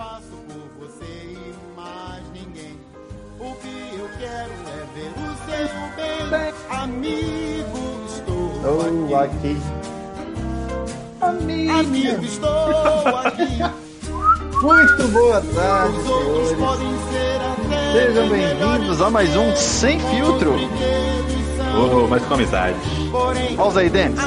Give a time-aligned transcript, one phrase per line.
[0.00, 2.80] faço por você e mais ninguém.
[3.38, 5.68] O que eu quero é ver o seu
[6.30, 7.78] bem, amigo.
[8.06, 9.56] Estou Oh, aqui.
[11.20, 12.48] aqui, amigo, estou
[13.24, 13.58] aqui.
[14.62, 16.58] Muito boa tarde, Os outros senhores.
[16.58, 20.54] podem ser até Sejam bem-vindos a mais um Sem Filtro.
[21.76, 22.76] Oh, mas com amizade.
[23.10, 24.18] Porém, Pausa aí, Denis.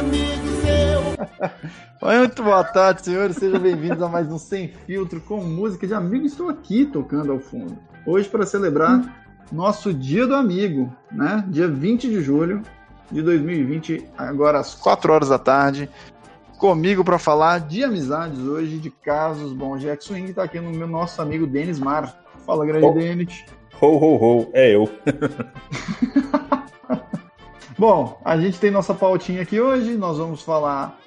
[2.01, 3.37] Muito boa tarde, senhores.
[3.37, 6.25] Sejam bem-vindos a mais um Sem Filtro com música de amigo.
[6.25, 7.77] Estou aqui tocando ao fundo.
[8.05, 9.01] Hoje para celebrar
[9.51, 11.43] nosso Dia do Amigo, né?
[11.47, 12.61] Dia 20 de julho
[13.11, 15.89] de 2020, agora às 4 horas da tarde.
[16.57, 19.53] Comigo para falar de amizades hoje, de casos.
[19.53, 22.17] Bom, Jack Swing está aqui no meu nosso amigo Denis Mar.
[22.45, 22.93] Fala, grande Oh.
[22.93, 23.45] Denis.
[23.81, 24.49] Ho, ho, ho.
[24.53, 24.89] É eu.
[27.77, 29.95] Bom, a gente tem nossa pautinha aqui hoje.
[29.95, 30.99] Nós vamos falar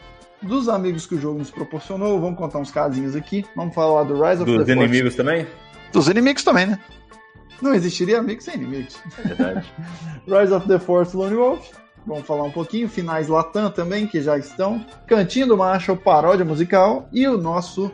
[0.42, 2.20] dos amigos que o jogo nos proporcionou.
[2.20, 3.44] Vamos contar uns casinhos aqui.
[3.54, 4.88] Vamos falar do Rise of Dos the Force.
[4.88, 5.46] inimigos também?
[5.92, 6.78] Dos inimigos também, né?
[7.62, 8.98] Não existiria amigos sem inimigos.
[9.18, 9.72] É verdade.
[10.26, 11.70] Rise of the Force Lone Wolf.
[12.06, 12.88] Vamos falar um pouquinho.
[12.88, 14.84] Finais Latam também, que já estão.
[15.06, 17.08] Cantinho do Marshall, paródia musical.
[17.12, 17.90] E o nosso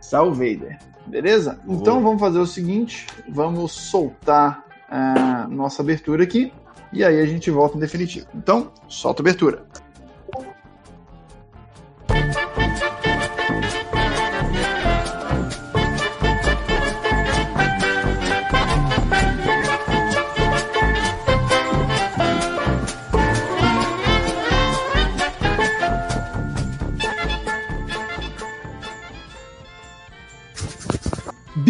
[0.00, 0.78] Salvader.
[1.06, 1.58] Beleza?
[1.64, 2.00] Então Boa.
[2.00, 6.52] vamos fazer o seguinte: vamos soltar a nossa abertura aqui.
[6.96, 8.26] E aí a gente volta em definitivo.
[8.34, 9.66] Então, solta a abertura.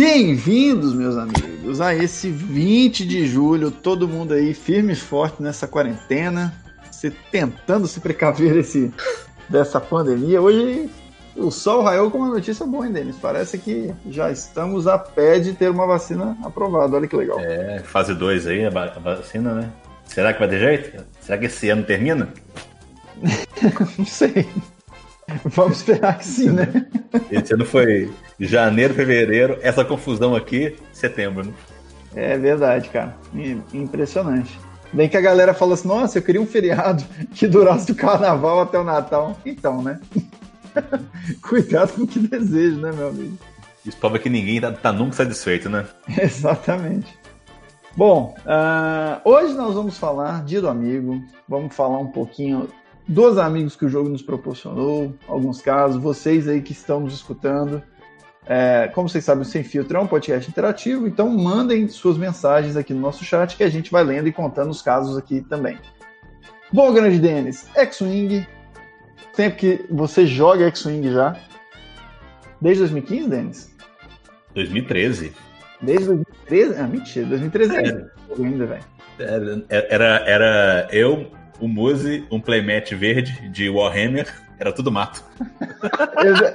[0.08, 3.72] Bem-vindos, meus amigos, a esse 20 de julho.
[3.72, 6.54] Todo mundo aí firme e forte nessa quarentena,
[6.92, 8.94] se tentando se precaver esse,
[9.48, 10.40] dessa pandemia.
[10.40, 10.88] Hoje
[11.34, 13.16] o sol raiou com uma notícia boa, hein, Denis?
[13.20, 16.96] Parece que já estamos a pé de ter uma vacina aprovada.
[16.96, 17.40] Olha que legal.
[17.40, 19.72] É, fase 2 aí, a vacina, né?
[20.04, 21.04] Será que vai ter jeito?
[21.20, 22.28] Será que esse ano termina?
[23.98, 24.46] Não sei.
[25.44, 26.86] Vamos esperar que sim, né?
[27.30, 31.52] Esse ano foi janeiro, fevereiro, essa confusão aqui, setembro, né?
[32.14, 33.16] É verdade, cara.
[33.74, 34.58] Impressionante.
[34.92, 37.04] Bem que a galera fala assim, nossa, eu queria um feriado
[37.34, 39.36] que durasse do carnaval até o Natal.
[39.44, 40.00] Então, né?
[41.42, 43.36] Cuidado com o que desejo, né, meu amigo?
[43.84, 45.84] Isso prova que ninguém tá, tá nunca satisfeito, né?
[46.18, 47.18] Exatamente.
[47.96, 52.68] Bom, ah, hoje nós vamos falar Dia do Amigo, vamos falar um pouquinho
[53.06, 57.82] dos amigos que o jogo nos proporcionou, alguns casos, vocês aí que estão nos escutando.
[58.48, 62.76] É, como vocês sabem, o Sem Filtro é um podcast interativo, então mandem suas mensagens
[62.76, 65.78] aqui no nosso chat que a gente vai lendo e contando os casos aqui também.
[66.72, 68.46] Bom, grande Denis, X-Wing,
[69.34, 71.36] tempo que você joga X-Wing já.
[72.60, 73.76] Desde 2015, Denis?
[74.54, 75.32] 2013.
[75.82, 76.74] Desde 2013?
[76.80, 78.06] Ah, mentira, 2013 é É.
[78.38, 78.84] ainda, velho.
[79.18, 81.30] Era, era, era eu,
[81.60, 84.26] o Muse, um playmat verde de Warhammer,
[84.58, 85.22] era tudo mato.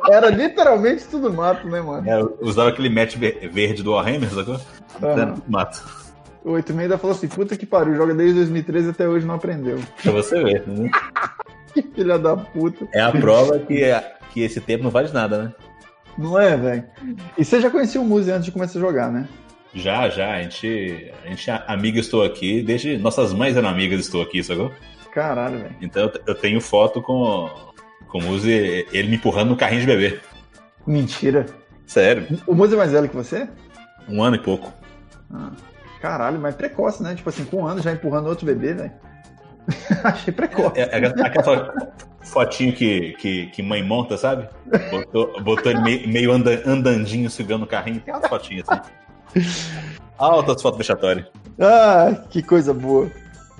[0.09, 2.37] Era literalmente tudo mato, né, mano?
[2.41, 4.59] Usava aquele mat ver- verde do Warhammer, sacou?
[5.01, 5.33] Era Aham.
[5.35, 6.01] tudo mato.
[6.43, 9.79] O 86 ainda falou assim: puta que pariu, joga desde 2013 até hoje não aprendeu.
[10.01, 10.63] Pra você ver.
[10.67, 10.89] né?
[11.73, 12.85] Que filha da puta.
[12.93, 13.79] É a prova que,
[14.33, 15.53] que esse tempo não vale de nada, né?
[16.17, 16.83] Não é, velho?
[17.37, 19.25] E você já conhecia o Muse antes de começar a jogar, né?
[19.73, 24.01] Já, já, a gente, a gente é amiga estou aqui, desde nossas mães eram amigas
[24.01, 24.69] estou aqui, sacou?
[25.13, 25.75] Caralho, velho.
[25.81, 27.49] Então eu te- eu tenho foto com,
[28.07, 28.51] com o Muzi,
[28.91, 30.19] ele me empurrando no carrinho de bebê.
[30.87, 31.45] Mentira.
[31.85, 33.47] Sério, O Muse é mais velho que você?
[34.07, 34.71] um ano e pouco.
[35.33, 35.51] Ah,
[36.01, 37.13] caralho, mas precoce, né?
[37.15, 38.91] Tipo assim, com um ano já empurrando outro bebê, velho.
[40.03, 40.79] Achei precoce.
[40.79, 41.73] É, é aquela
[42.21, 44.47] fotinho que, que, que mãe monta, sabe?
[44.89, 47.99] Botou, botou ele meio, meio anda- andandinho segurando o carrinho.
[48.01, 49.49] Tem umas fotinhas assim.
[50.17, 51.27] Altas fotos vexatórias.
[51.59, 53.09] Ah, que coisa boa.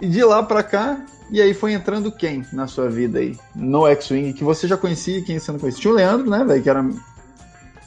[0.01, 3.37] E de lá pra cá, e aí foi entrando quem na sua vida aí?
[3.55, 5.81] No X-Wing, que você já conhecia e quem você não conhecia?
[5.81, 6.61] Tinha o Leandro, né, velho?
[6.63, 6.83] Que era.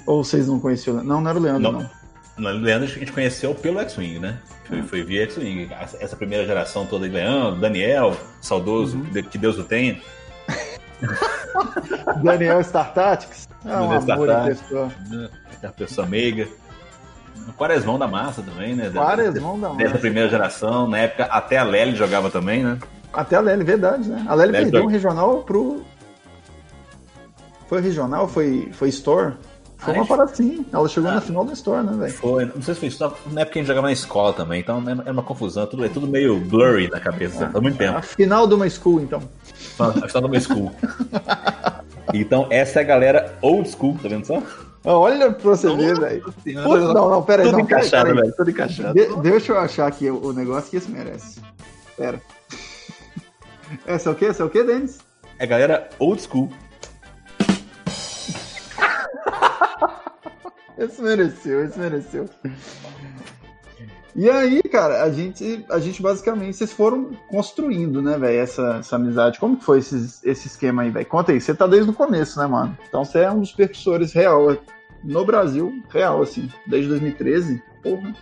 [0.07, 1.03] Ou vocês não conheciam?
[1.03, 1.81] Não, não era o Leandro, não.
[1.81, 1.91] Não.
[2.37, 4.39] No Leandro a gente conheceu pelo X-Wing, né?
[4.65, 5.69] Foi, foi via X-Wing.
[6.01, 9.05] Essa- primeira geração toda de Leandro, Daniel, saudoso, Uhum.
[9.05, 10.01] que de- que Deus o tenha.
[12.23, 13.49] Daniel Star Tactics.
[13.65, 14.61] É um Daniel Star amor Tactics.
[14.63, 14.93] pessoa.
[15.11, 15.29] né?
[15.53, 16.49] Aquela pessoa meiga.
[17.49, 18.91] O Quaresmão da Massa também, né?
[18.91, 19.99] Quaresmão da Dessa massa.
[19.99, 22.79] primeira geração, na época até a Lely jogava também, né?
[23.13, 24.25] Até a Lely, verdade, né?
[24.29, 25.83] A Lely Lely perdeu foi- um regional pro.
[27.69, 28.29] Foi regional?
[28.29, 29.35] Foi, foi Store?
[29.79, 30.09] Foi Ah, uma é?
[30.09, 30.65] parada assim.
[30.73, 31.15] Ela chegou Ah.
[31.15, 32.13] na final do Store, né, velho?
[32.15, 33.01] Foi, não sei se foi isso,
[33.31, 35.89] na época a gente jogava na escola também, então era era uma confusão, tudo, é
[35.89, 37.99] tudo meio blurry na cabeça, há muito tempo.
[37.99, 39.21] A final de uma school, então.
[39.79, 40.73] A final do meu school.
[42.13, 44.41] Então, essa é a galera old school, tá vendo só?
[44.85, 46.35] Olha pra você ver, velho.
[46.47, 47.49] Não, não, pera aí.
[47.49, 48.35] Tudo não, encaixado, velho.
[48.37, 48.93] Tudo encaixado.
[48.95, 51.41] De- deixa eu achar aqui o, o negócio que esse merece.
[51.97, 52.21] Pera.
[53.87, 54.27] Esse é o quê?
[54.27, 54.99] Esse é o quê, Denis?
[55.39, 56.51] É galera old school.
[60.77, 62.29] Esse mereceu, esse mereceu.
[64.17, 68.97] E aí, cara, a gente, a gente basicamente, vocês foram construindo, né, velho, essa, essa
[68.97, 69.39] amizade.
[69.39, 71.07] Como que foi esse, esse esquema aí, velho?
[71.07, 72.77] Conta aí, você tá desde o começo, né, mano?
[72.89, 74.57] Então você é um dos percussores real
[75.05, 77.63] no Brasil, real, assim, desde 2013.
[77.83, 78.13] Porra.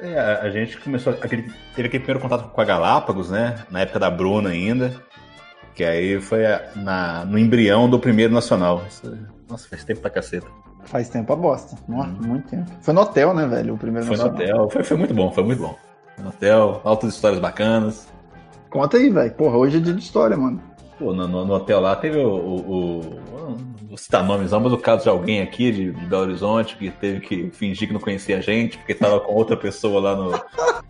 [0.00, 1.12] É, a- gente começou.
[1.14, 1.42] Aquele,
[1.74, 3.56] teve aquele primeiro contato com a Galápagos, né?
[3.70, 4.94] Na época da Bruna ainda.
[5.74, 6.42] Que aí foi
[6.76, 8.82] na, no embrião do primeiro nacional.
[8.88, 9.18] Isso-
[9.48, 10.46] nossa, faz tempo pra caceta.
[10.84, 11.76] Faz tempo a bosta.
[11.88, 12.70] Nossa, muito tempo.
[12.80, 14.42] Foi no hotel, né, velho, o primeiro Foi no nacional.
[14.56, 14.70] hotel.
[14.70, 15.76] Foi, foi muito bom, foi muito bom.
[16.14, 18.06] Foi no hotel, altas histórias bacanas.
[18.70, 19.32] Conta aí, velho.
[19.34, 20.62] Porra, hoje é dia de história, mano.
[20.98, 22.28] Pô, no, no- no hotel lá teve o.
[22.28, 23.20] o, o
[23.94, 26.90] vou citar nomes, não, mas o caso de alguém aqui de, de Belo Horizonte que
[26.90, 30.32] teve que fingir que não conhecia a gente, porque tava com outra pessoa lá no,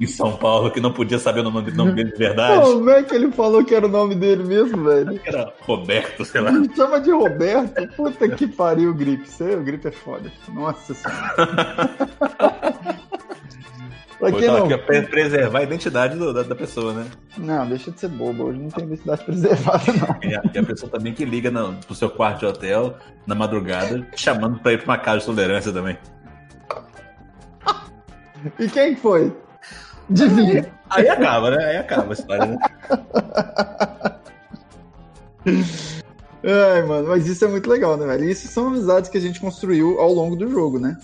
[0.00, 2.62] em São Paulo que não podia saber o nome, nome dele de verdade.
[2.62, 5.20] Como é que ele falou que era o nome dele mesmo, velho?
[5.24, 6.50] Era Roberto, sei lá.
[6.50, 7.86] Me chama de Roberto.
[7.94, 9.28] Puta que pariu, o Gripe.
[9.28, 10.32] Você, o Gripe é foda.
[10.48, 11.34] Nossa senhora.
[14.30, 14.66] pra quem tava não...
[14.66, 17.06] aqui pra preservar a identidade do- da, da pessoa, né?
[17.38, 18.44] Não, deixa de ser bobo.
[18.44, 20.30] Hoje não tem identidade preservada, não.
[20.30, 23.34] E a, e a pessoa também que liga no, pro seu quarto de hotel na
[23.34, 25.98] madrugada, chamando pra ir pra uma casa de tolerância também.
[28.58, 29.34] E quem foi?
[30.10, 30.70] Adivinha.
[30.90, 31.64] Aí acaba, né?
[31.64, 32.58] Aí acaba a história, né?
[36.46, 38.24] Ai, mano, mas isso é muito legal, né, velho?
[38.24, 40.96] Isso são amizades que a gente construiu ao longo do jogo, né?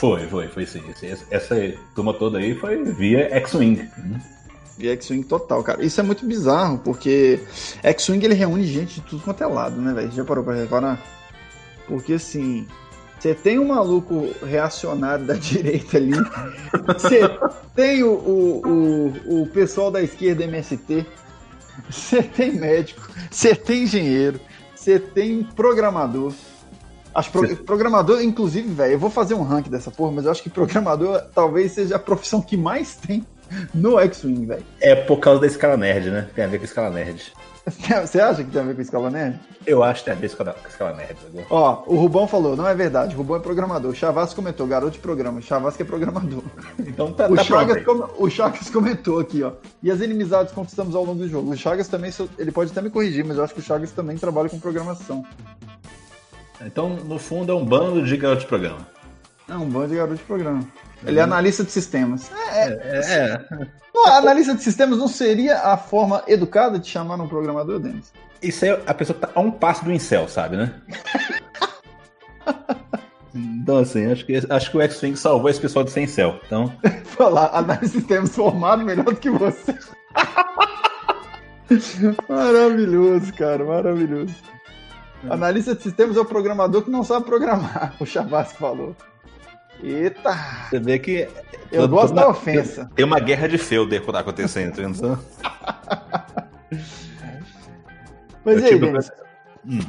[0.00, 0.82] Foi, foi, foi sim.
[1.02, 1.54] Esse- Essa
[1.94, 3.86] turma toda aí foi via X-Wing.
[4.78, 5.84] E X-Wing total, cara.
[5.84, 7.38] Isso é muito bizarro, porque
[7.82, 10.10] X-Wing ele reúne gente de tudo quanto é lado, né, velho?
[10.10, 10.98] Já parou pra reparar?
[11.86, 12.66] Porque assim,
[13.18, 16.12] você tem um maluco reacionário da direita ali,
[16.86, 17.20] você
[17.76, 21.04] tem o, o, o, o pessoal da esquerda MST,
[21.90, 24.40] você tem médico, você tem engenheiro,
[24.74, 26.32] você tem programador.
[27.14, 30.42] Acho pro- programador, inclusive, velho, eu vou fazer um ranking dessa porra, mas eu acho
[30.42, 33.26] que programador talvez seja a profissão que mais tem
[33.74, 34.64] no X-Wing, velho.
[34.80, 36.28] É por causa da escala nerd, né?
[36.34, 37.32] Tem a ver com a escala nerd.
[37.66, 39.38] Você acha que tem a ver com escala nerd?
[39.66, 41.46] Eu acho que tem a ver com a a escala nerd, entendeu?
[41.50, 43.90] Ó, o Rubão falou, não é verdade, o Rubão é programador.
[43.90, 46.42] O Chavasco comentou, garoto de programa, Chavasco é programador.
[46.78, 47.42] Então tá, O, tá.
[47.44, 49.52] Chagas, com- o Chagas comentou aqui, ó.
[49.82, 51.50] E as inimizades conquistamos ao longo do jogo.
[51.50, 54.16] O Chagas também, ele pode até me corrigir, mas eu acho que o Chagas também
[54.16, 55.24] trabalha com programação.
[56.64, 58.86] Então, no fundo, é um bando de garoto de programa.
[59.48, 60.66] É um bando de garoto de programa.
[61.04, 62.30] Ele é analista de sistemas.
[62.52, 63.66] É, É, é.
[63.94, 68.12] não, analista de sistemas não seria a forma educada de chamar um programador, Denis?
[68.42, 70.74] Isso aí, a pessoa tá a um passo do incel, sabe, né?
[73.32, 76.40] Então, assim, acho que, acho que o X-Wing salvou esse pessoal de sem céu.
[76.44, 76.72] Então,
[77.04, 79.78] falar análise de sistemas formado melhor do que você.
[82.28, 84.34] maravilhoso, cara, maravilhoso.
[85.28, 88.96] Analista de sistemas é o programador que não sabe programar, o Chavasco falou.
[89.82, 90.34] Eita!
[90.68, 91.28] você vê que.
[91.72, 92.90] Eu gosto da ofensa.
[92.94, 95.18] Tem uma guerra de Felder que tá acontecendo, entendeu?
[98.44, 99.30] Mas e aí, tipo-?
[99.66, 99.80] Hum.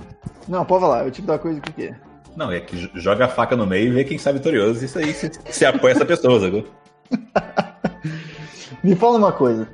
[0.48, 1.96] Não, pode falar, é o tipo da coisa que quê?
[2.36, 4.84] Não, é que joga a faca no meio e vê quem sai vitorioso.
[4.84, 6.66] Isso aí se, se apoia essa pessoa, sacou?
[8.84, 9.68] Me fala uma coisa.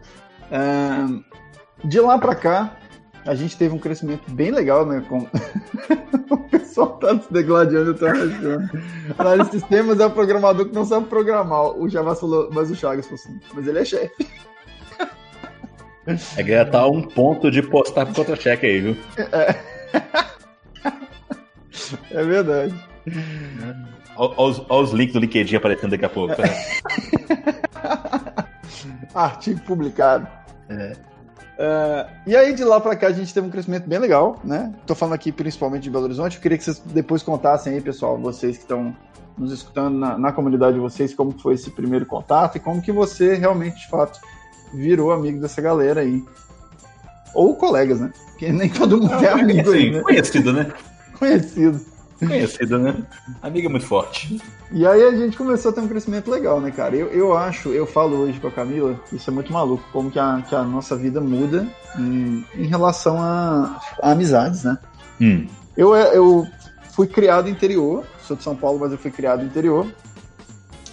[0.52, 1.22] Ahn,
[1.84, 2.76] de lá pra cá,
[3.28, 5.04] a gente teve um crescimento bem legal, né?
[5.08, 5.28] Com...
[6.32, 8.70] o pessoal tá se degladiando, eu tô achando.
[9.18, 11.78] Analista de sistemas é o programador que não sabe programar.
[11.78, 14.28] O Javas falou, mas o Chagas falou assim, mas ele é chefe.
[16.38, 18.98] A guerra tá a um ponto de postar contra-cheque aí, viu?
[22.12, 22.74] É verdade.
[24.16, 26.34] Olha os links do LinkedIn aparecendo daqui a pouco.
[26.42, 26.48] né?
[29.14, 30.28] Artigo publicado.
[30.70, 30.94] É.
[31.58, 34.74] É, e aí, de lá pra cá, a gente teve um crescimento bem legal, né?
[34.86, 36.36] Tô falando aqui principalmente de Belo Horizonte.
[36.36, 38.96] Eu queria que vocês depois contassem aí, pessoal, vocês que estão
[39.38, 42.92] nos escutando na, na comunidade de vocês, como foi esse primeiro contato e como que
[42.92, 44.20] você realmente, de fato,
[44.74, 46.24] virou amigo dessa galera aí.
[47.34, 48.12] Ou colegas, né?
[48.30, 50.02] Porque nem todo mundo é amigo aí, Assim, né?
[50.02, 50.74] Conhecido, né?
[51.18, 51.97] Conhecido.
[52.20, 52.96] Conhecido, né?
[53.42, 54.42] Amigo é muito forte.
[54.72, 56.96] E aí a gente começou a ter um crescimento legal, né, cara?
[56.96, 60.18] Eu, eu acho, eu falo hoje com a Camila, isso é muito maluco, como que
[60.18, 64.78] a, que a nossa vida muda em, em relação a, a amizades, né?
[65.22, 65.48] Hum.
[65.76, 66.48] Eu, eu
[66.92, 69.86] fui criado interior, sou de São Paulo, mas eu fui criado interior.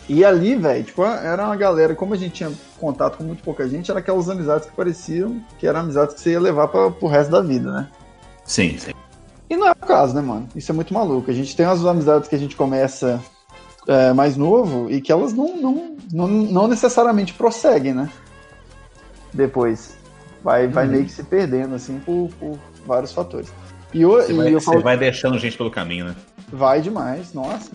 [0.06, 3.66] E ali, velho, tipo, era uma galera, como a gente tinha contato com muito pouca
[3.66, 7.08] gente, era aquelas amizades que pareciam que eram amizades que você ia levar pra, pro
[7.08, 7.88] resto da vida, né?
[8.44, 8.92] Sim, sim.
[9.54, 10.48] E não é o caso, né, mano?
[10.56, 11.30] Isso é muito maluco.
[11.30, 13.22] A gente tem umas amizades que a gente começa
[13.86, 18.10] é, mais novo e que elas não, não, não, não necessariamente prosseguem, né?
[19.32, 19.96] Depois.
[20.42, 23.52] Vai, vai meio que se perdendo, assim, por, por vários fatores.
[23.94, 26.16] E eu, Você, vai, eu você falo, vai deixando gente pelo caminho, né?
[26.52, 27.70] vai demais, nossa.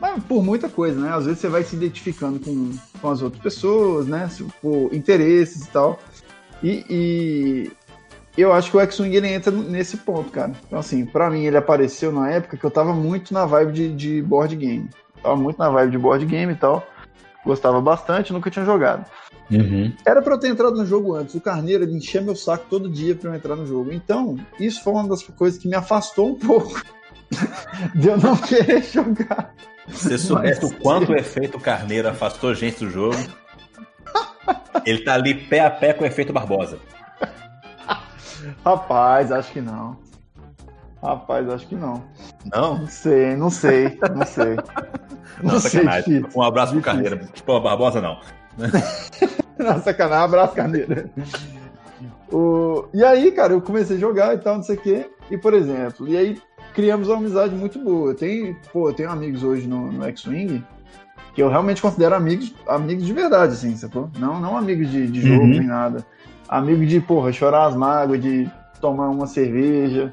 [0.00, 1.12] Mas por muita coisa, né?
[1.12, 4.30] Às vezes você vai se identificando com, com as outras pessoas, né?
[4.62, 5.98] Por interesses e tal.
[6.62, 7.72] E, e
[8.40, 10.52] eu acho que o X-Wing ele entra nesse ponto, cara.
[10.66, 13.92] Então, assim, pra mim ele apareceu na época que eu tava muito na vibe de,
[13.92, 14.90] de board game.
[15.22, 16.84] Tava muito na vibe de board game e tal.
[17.44, 19.04] Gostava bastante, nunca tinha jogado.
[20.06, 21.34] Era pra eu ter entrado no jogo antes.
[21.34, 23.92] O Carneiro ele enchia meu saco todo dia pra eu entrar no jogo.
[23.92, 26.82] Então, isso foi uma das coisas que me afastou um pouco
[27.94, 29.54] de eu não querer jogar.
[29.88, 33.16] Se soubesse o quanto o efeito Carneiro afastou gente do jogo,
[34.86, 36.78] ele tá ali pé a pé com o efeito Barbosa.
[38.64, 39.96] Rapaz, acho que não.
[41.02, 42.02] Rapaz, acho que não.
[42.52, 42.78] Não?
[42.78, 44.56] Não sei, não sei, não sei.
[45.42, 46.22] Não, sei, sacanagem.
[46.24, 46.38] Fih.
[46.38, 47.02] Um abraço pro Difícil.
[47.10, 47.32] Carneiro.
[47.32, 48.18] Tipo, Barbosa não.
[49.58, 51.08] Não, sacanagem, abraço, Carneiro.
[52.32, 52.86] O...
[52.92, 55.10] E aí, cara, eu comecei a jogar e tal, não sei o quê.
[55.30, 56.42] E, por exemplo, e aí
[56.74, 58.10] criamos uma amizade muito boa.
[58.10, 60.64] Eu tenho, pô, eu tenho amigos hoje no, no X-Wing
[61.34, 64.08] que eu realmente considero amigos, amigos de verdade, assim, sacou?
[64.18, 65.48] Não, não amigos de, de jogo Uhum.
[65.48, 66.04] nem nada.
[66.48, 70.12] Amigos de, porra, chorar as mágoas, de tomar uma cerveja,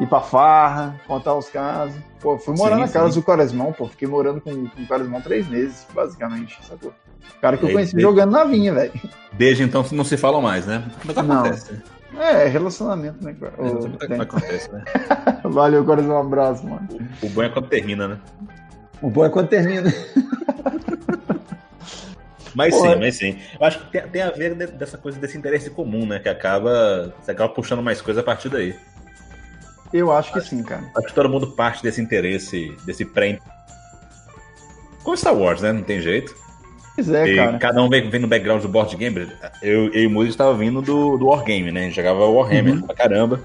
[0.00, 1.96] ir pra farra, contar os casos.
[2.20, 3.20] Pô, fui morar Sim, na casa sim.
[3.20, 6.92] do Quaresmão, pô, fiquei morando com, com o Quaresmão três meses, basicamente, sacou?
[7.40, 8.92] Cara que eu aí, conheci e- jogando na vinha, velho.
[9.32, 10.82] Desde então não se falam mais, né?
[11.04, 11.34] Mas Não.
[11.40, 11.72] acontece.
[11.72, 11.82] né?
[12.18, 13.52] É, relacionamento, né, cara?
[13.58, 14.20] É, o tem.
[14.20, 14.84] acontece, né?
[15.44, 16.88] Valeu, Quaresmão, um abraço, mano.
[17.22, 18.18] O bom é quando termina, né?
[19.02, 19.92] O bom é quando termina.
[22.56, 22.94] Mas Porra.
[22.94, 23.38] sim, mas sim.
[23.60, 26.18] Eu acho que tem, tem a ver de- dessa coisa, desse interesse comum, né?
[26.18, 27.14] Que acaba.
[27.20, 28.74] Você acaba puxando mais coisa a partir daí.
[29.92, 30.82] Eu acho que sim, cara.
[30.96, 33.38] Acho que todo mundo parte desse interesse, desse pré.
[35.04, 35.70] Com Star Wars, né?
[35.70, 36.34] Não tem jeito.
[36.94, 37.58] Pois é, E cara.
[37.58, 39.28] cada um vem, vem no background do board game.
[39.62, 41.80] Eu, eu e o Moody estava vindo do, do Wargame, né?
[41.80, 42.80] A gente jogava Warhammer Uhum.
[42.82, 43.38] pra caramba.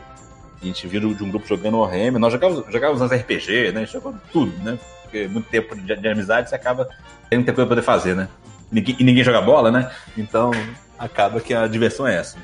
[0.62, 2.18] A gente viu de um grupo jogando Warhammer.
[2.18, 3.82] Nós jogávamos, jogávamos nas RPG, né?
[3.82, 4.80] A gente jogava tudo, né?
[5.03, 6.88] Porque muito tempo de, de amizade você acaba
[7.30, 8.30] tendo coisa pra poder fazer, né?
[8.72, 9.92] Ninguém- e ninguém joga bola, né?
[10.18, 10.51] Então
[10.98, 12.38] acaba que a diversão é essa.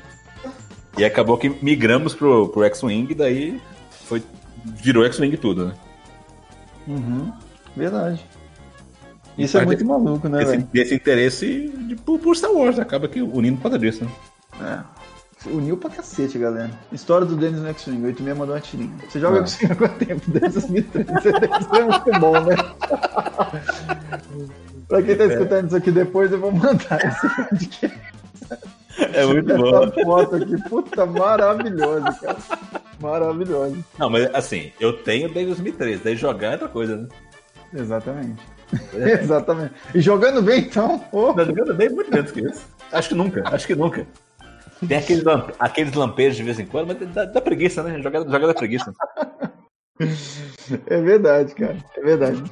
[0.96, 3.60] E acabou que migramos pro, pro X-Wing, daí
[4.06, 4.22] foi,
[4.64, 5.74] virou X-Wing tudo, né?
[6.86, 7.32] Uhum.
[7.76, 8.24] Verdade.
[9.36, 10.68] Isso é muito maluco, né, Esse, velho?
[10.74, 12.82] esse interesse de, por, por Star Wars, né?
[12.82, 14.84] acaba que unindo por causa disso, né?
[14.84, 14.98] É.
[15.50, 16.72] Uniu pra cacete, galera.
[16.90, 18.04] História do Dennis no X-Wing.
[18.06, 18.90] 86 mandou uma tirinha.
[19.08, 19.38] Você joga.
[19.42, 20.22] X-Wing há quanto tempo?
[20.26, 21.12] Desde 2013.
[21.12, 22.56] Você ser muito bom, né?
[24.88, 28.00] pra quem tá escutando isso aqui depois, eu vou mandar esse podcast.
[29.12, 32.38] É muito Essa foto aqui, puta, maravilhosa, cara.
[33.00, 33.76] Maravilhosa.
[33.96, 37.08] Não, mas assim, eu tenho desde 2013, daí jogar é outra coisa, né?
[37.74, 38.42] Exatamente.
[39.22, 39.72] Exatamente.
[39.94, 41.32] E jogando bem, então, pô.
[41.32, 42.66] Tá jogando bem muito menos que isso.
[42.92, 44.06] Acho que nunca, acho que nunca.
[44.86, 48.00] Tem aqueles, lamp aqueles lampejos de vez em quando, mas dá, dá preguiça, né?
[48.00, 48.92] Jogar dá preguiça.
[50.86, 51.76] É verdade, cara.
[51.96, 52.44] É verdade.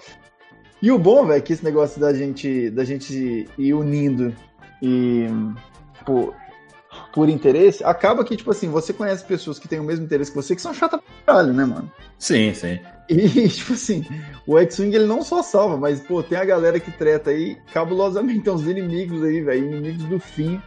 [0.83, 4.35] E o bom, velho, é que esse negócio da gente, da gente ir unindo
[4.83, 5.27] e
[6.05, 6.35] por,
[7.15, 10.37] por interesse, acaba que, tipo assim, você conhece pessoas que têm o mesmo interesse que
[10.37, 11.91] você, que são chatas pra caralho, né, mano?
[12.19, 12.79] Sim, sim.
[13.09, 14.05] E, tipo assim,
[14.47, 18.41] o X-Wing ele não só salva, mas, pô, tem a galera que treta aí cabulosamente.
[18.43, 20.61] Tem uns inimigos aí, velho, inimigos do fim.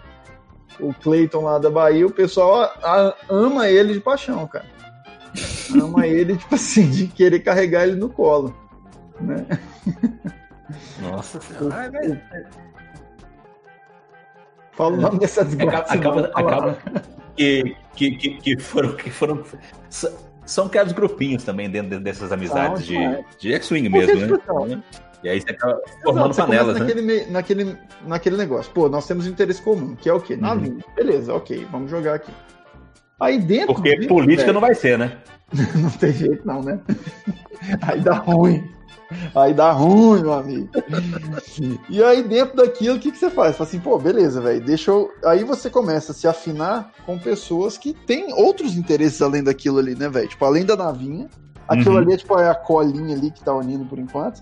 [0.79, 4.65] O Clayton lá da Bahia, o pessoal a- a- ama ele de paixão, cara.
[5.79, 8.55] Ama ele, tipo assim, de querer carregar ele no colo.
[9.21, 9.45] Né?
[11.01, 11.91] Nossa senhora.
[14.71, 15.93] Fala o nome dessa desgraça.
[15.93, 16.77] Acaba, acaba,
[17.35, 18.95] que, que, que, que foram.
[18.95, 19.43] Que foram
[20.45, 24.81] são criados grupinhos também dentro dessas amizades de, São, de X-Wing mesmo, tipo, né?
[25.23, 26.79] E aí você acaba formando Exato, você panelas, né?
[26.79, 28.71] naquele, naquele, naquele negócio.
[28.71, 30.35] Pô, nós temos um interesse comum, que é o quê?
[30.35, 30.79] Na Uhum.
[30.95, 32.31] Beleza, ok, vamos jogar aqui.
[33.19, 33.75] Aí dentro.
[33.75, 35.17] Porque política velho, não vai ser, né?
[35.75, 36.79] Não tem jeito, não, né?
[37.81, 38.63] Aí dá ruim.
[39.33, 40.69] Aí dá ruim, meu amigo.
[41.89, 43.57] E aí, dentro daquilo, o que, que você faz?
[43.57, 45.11] Fala assim, pô, beleza, velho, deixa eu.
[45.25, 49.95] Aí você começa a se afinar com pessoas que têm outros interesses além daquilo ali,
[49.95, 50.27] né, velho?
[50.27, 51.27] Tipo, além da navinha.
[51.67, 52.01] Aquilo Uhum.
[52.01, 54.41] ali é tipo é a colinha ali que tá unindo por enquanto.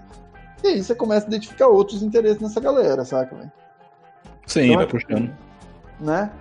[0.64, 3.52] E aí você começa a identificar outros interesses nessa galera, saca, velho?
[4.46, 5.32] Sim, Então, vai é- puxando.
[6.00, 6.32] né?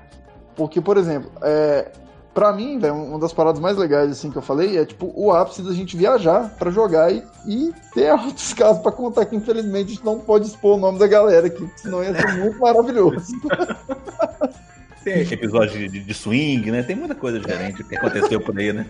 [0.54, 1.90] Porque, por exemplo, é,
[2.36, 5.32] para mim, velho, uma das paradas mais legais assim que eu falei é tipo o
[5.32, 9.86] ápice da gente viajar pra jogar e, e ter outros casos pra contar que infelizmente
[9.86, 13.32] a gente não pode expor o nome da galera aqui, senão ia ser muito maravilhoso.
[15.02, 16.82] Tem episódio de, de swing, né?
[16.82, 18.84] Tem muita coisa diferente que aconteceu por aí, né?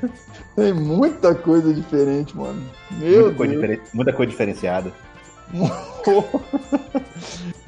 [0.56, 2.60] Tem muita coisa diferente, mano.
[2.92, 3.62] Meu muita, coisa Deus.
[3.62, 4.92] diferen- muita coisa diferenciada.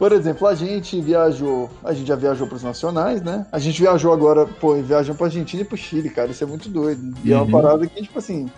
[0.00, 3.46] Por exemplo, a gente viajou, a gente já viajou para os nacionais, né?
[3.52, 6.30] A gente viajou agora, pô, viajamos para Argentina e pro Chile, cara.
[6.30, 7.14] Isso é muito doido.
[7.22, 7.50] E é uma Uhum.
[7.50, 8.50] parada que, tipo assim.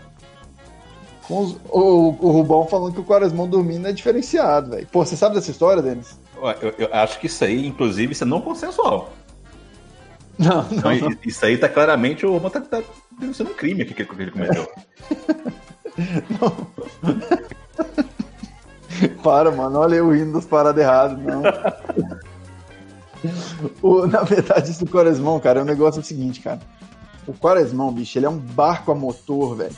[1.26, 4.86] com os- o, o Rubão falando que o Quaresmão dormindo é diferenciado, velho.
[4.92, 6.16] Pô, você sabe dessa história, Denis?
[6.60, 9.12] Eu, eu acho que isso aí, inclusive, isso é não consensual.
[10.38, 12.82] Não, Então, i- Isso aí tá claramente o Roman tá, tá
[13.18, 14.68] denunciando um crime aqui que ele- cometeu.
[19.22, 19.78] Para, mano.
[19.78, 21.42] Olha eu rindo das paradas erradas, não.
[23.82, 26.60] O- na verdade, isso do Quaresmão, cara, é um negócio seguinte, cara.
[27.26, 29.76] O Quaresmão, bicho, ele é um barco a motor, velho.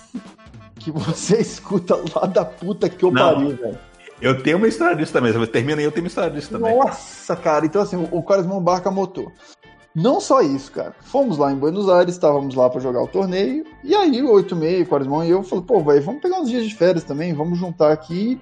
[0.77, 3.35] Que você escuta lá da puta que eu Não.
[3.35, 3.79] pariu, velho.
[4.21, 5.33] Eu tenho uma história disso também.
[5.33, 6.75] Você termina aí, eu tenho uma história disso também.
[6.79, 7.67] Nossa, cara.
[7.67, 9.31] Então, assim, o Quaresmão é um barco a motor.
[9.95, 10.95] Não só isso, cara.
[11.03, 13.65] Fomos lá em Buenos Aires, estávamos lá pra jogar o torneio.
[13.83, 16.65] E aí, o 8,5, o Quaresmão e eu falei, pô, velho, vamos pegar uns dias
[16.65, 18.41] de férias também, vamos juntar aqui,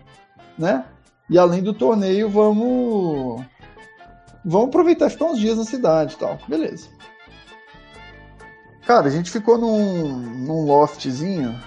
[0.59, 0.85] né?
[1.29, 3.45] E além do torneio, vamos.
[4.45, 6.39] Vamos aproveitar ficar uns dias na cidade e tal.
[6.49, 6.89] Beleza.
[8.87, 11.59] Cara, a gente ficou num, num loftzinho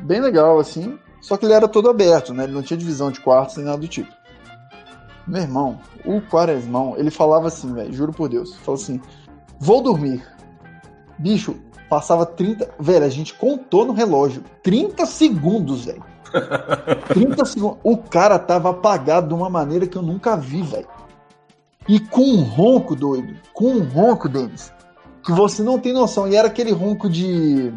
[0.00, 0.98] bem legal, assim.
[1.20, 2.44] Só que ele era todo aberto, né?
[2.44, 4.12] Ele não tinha divisão de quartos nem nada do tipo.
[5.26, 8.54] Meu irmão, o Quaresmão, ele falava assim, velho, juro por Deus.
[8.56, 9.00] Falou assim:
[9.58, 10.24] vou dormir.
[11.18, 11.56] Bicho,
[11.88, 12.70] passava 30.
[12.78, 14.44] Velho, a gente contou no relógio.
[14.62, 16.04] 30 segundos, velho.
[17.08, 17.78] 30 segundos.
[17.82, 20.88] O cara tava apagado de uma maneira que eu nunca vi, velho.
[21.88, 23.34] E com um ronco, doido.
[23.52, 24.72] Com um ronco, Denis.
[25.24, 26.28] Que você não tem noção.
[26.28, 27.72] E era aquele ronco de.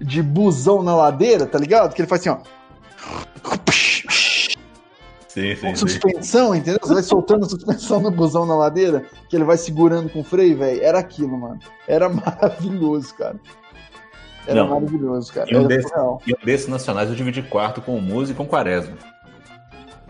[0.00, 1.92] De busão na ladeira, tá ligado?
[1.92, 2.38] Que ele faz assim, ó.
[5.28, 5.88] Sim, sim, Com sim.
[5.88, 6.80] suspensão, entendeu?
[6.82, 10.24] Você vai soltando a suspensão no busão na ladeira, que ele vai segurando com o
[10.24, 10.82] freio, velho.
[10.82, 11.58] Era aquilo, mano.
[11.86, 13.38] Era maravilhoso, cara.
[14.48, 14.68] Era Não.
[14.70, 15.46] maravilhoso, cara.
[15.52, 15.92] E um desses-.
[16.26, 18.96] E um desses nacionais eu dividi quarto com o Musa e com o Quaresma.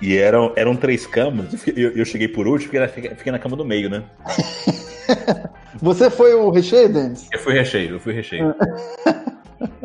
[0.00, 1.66] E eram, eram três camas.
[1.66, 4.04] Eu, eu cheguei por último, porque fiquei na cama do meio, né?
[5.82, 7.26] Você foi o recheio, Denis?
[7.32, 8.54] Eu fui recheio, eu fui recheio.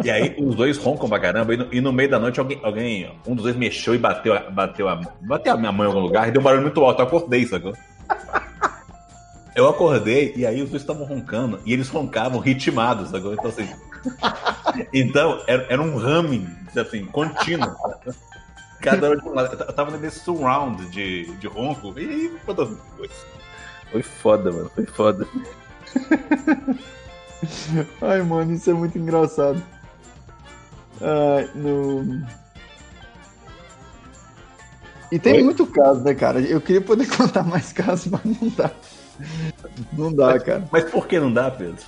[0.03, 2.59] E aí os dois roncam pra caramba, e no, e no meio da noite alguém,
[2.61, 5.87] alguém, um dos dois mexeu e bateu, a- bateu, a, bateu a minha mão em
[5.87, 7.01] algum lugar e deu um barulho muito alto.
[7.01, 7.73] Eu acordei, sacou?
[9.55, 13.33] Eu acordei e aí os dois estavam roncando e eles roncavam ritmados, sacou?
[13.33, 13.67] Então assim.
[14.91, 17.75] Então, era, era um ramming, assim, contínuo.
[18.81, 19.53] Cada hora de um lado.
[19.53, 22.55] Eu tava nesse surround de, de ronco e foi,
[23.91, 24.71] foi foda, mano.
[24.73, 25.27] Foi foda.
[28.01, 29.61] Ai, mano, isso é muito engraçado.
[30.99, 32.25] Ai, no...
[35.11, 35.43] E tem Oi?
[35.43, 36.41] muito caso, né, cara?
[36.41, 38.71] Eu queria poder contar mais casos, mas não dá.
[39.93, 40.67] Não dá, cara.
[40.71, 41.83] Mas por que não dá, Pedro?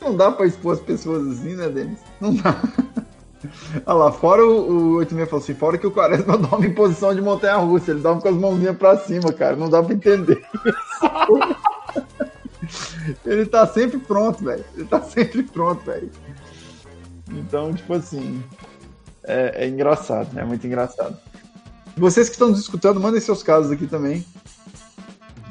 [0.00, 1.98] Não dá pra expor as pessoas assim, né, Denis?
[2.20, 2.60] Não dá.
[3.86, 7.14] Olha lá, fora o, o 86 falou assim, fora que o Quaresma dorme em posição
[7.14, 10.44] de montanha-russa, ele dorme com as mãozinhas pra cima, cara, não dá pra entender.
[13.24, 14.64] ele tá sempre pronto, velho.
[14.74, 16.10] Ele tá sempre pronto, velho.
[17.30, 18.42] Então, tipo assim,
[19.24, 21.16] é, é engraçado, é muito engraçado.
[21.96, 24.24] Vocês que estão nos escutando, mandem seus casos aqui também.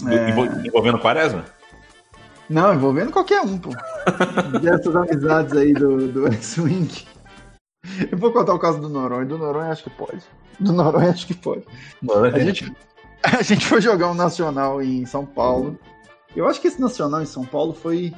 [0.05, 0.29] É.
[0.29, 1.45] Envol- Envolvendo Quaresma?
[2.49, 3.69] Não, envolvendo qualquer um, pô.
[4.61, 7.05] Dessas amizades aí do, do X-Wing.
[8.11, 9.25] Eu vou contar o caso do Noronha.
[9.25, 10.21] Do Noronha acho que pode.
[10.59, 11.63] Do Noronha acho que pode.
[12.33, 12.73] A gente,
[13.23, 15.77] a gente foi jogar um nacional em São Paulo.
[16.35, 18.13] Eu acho que esse nacional em São Paulo foi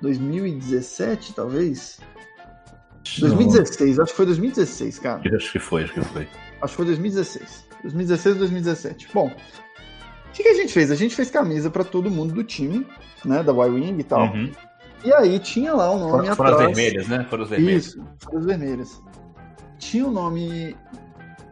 [0.00, 2.00] 2017, talvez.
[3.18, 5.22] 2016, acho que foi 2016, cara.
[5.36, 6.28] Acho que foi, acho que foi.
[6.60, 7.66] Acho que foi 2016.
[7.82, 9.08] 2016 ou 2017.
[9.12, 9.30] Bom,
[10.32, 10.90] o que, que a gente fez?
[10.90, 12.86] A gente fez camisa pra todo mundo do time,
[13.24, 13.42] né?
[13.42, 14.22] Da Y-Wing e tal.
[14.22, 14.50] Uhum.
[15.04, 16.76] E aí tinha lá o nome Foram, foram as atrás.
[16.76, 17.26] vermelhas, né?
[17.28, 17.86] Foram as vermelhas.
[17.86, 19.02] Isso, foram as vermelhas.
[19.78, 20.76] Tinha o nome.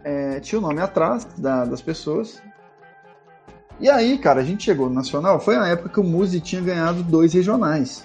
[0.02, 2.42] é, tinha o nome atrás da- das pessoas.
[3.78, 5.40] E aí, cara, a gente chegou no Nacional.
[5.40, 8.04] Foi a época que o Muzi tinha ganhado dois regionais.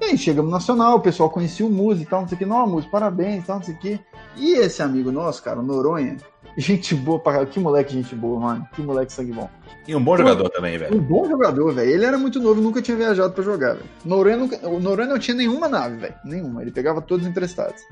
[0.00, 2.38] E aí chegamos no Nacional, o pessoal conhecia o Muzi e tal, não sei o
[2.38, 2.46] que.
[2.46, 4.00] Não, Muzi, parabéns e tal, não sei o que.
[4.36, 6.16] E esse amigo nosso, cara, o Noronha,
[6.56, 7.50] gente boa pra caralho.
[7.50, 8.68] Que moleque, gente boa, mano.
[8.74, 9.48] Que moleque sangue bom.
[9.86, 10.96] E um bom jogador também, velho.
[10.96, 11.90] Um bom jogador, velho.
[11.90, 13.84] Ele era muito novo, nunca tinha viajado pra jogar, velho.
[14.04, 16.14] Noronha nunca- O Noronha não tinha nenhuma nave, velho.
[16.24, 16.62] Nenhuma.
[16.62, 17.82] Ele pegava todos emprestados.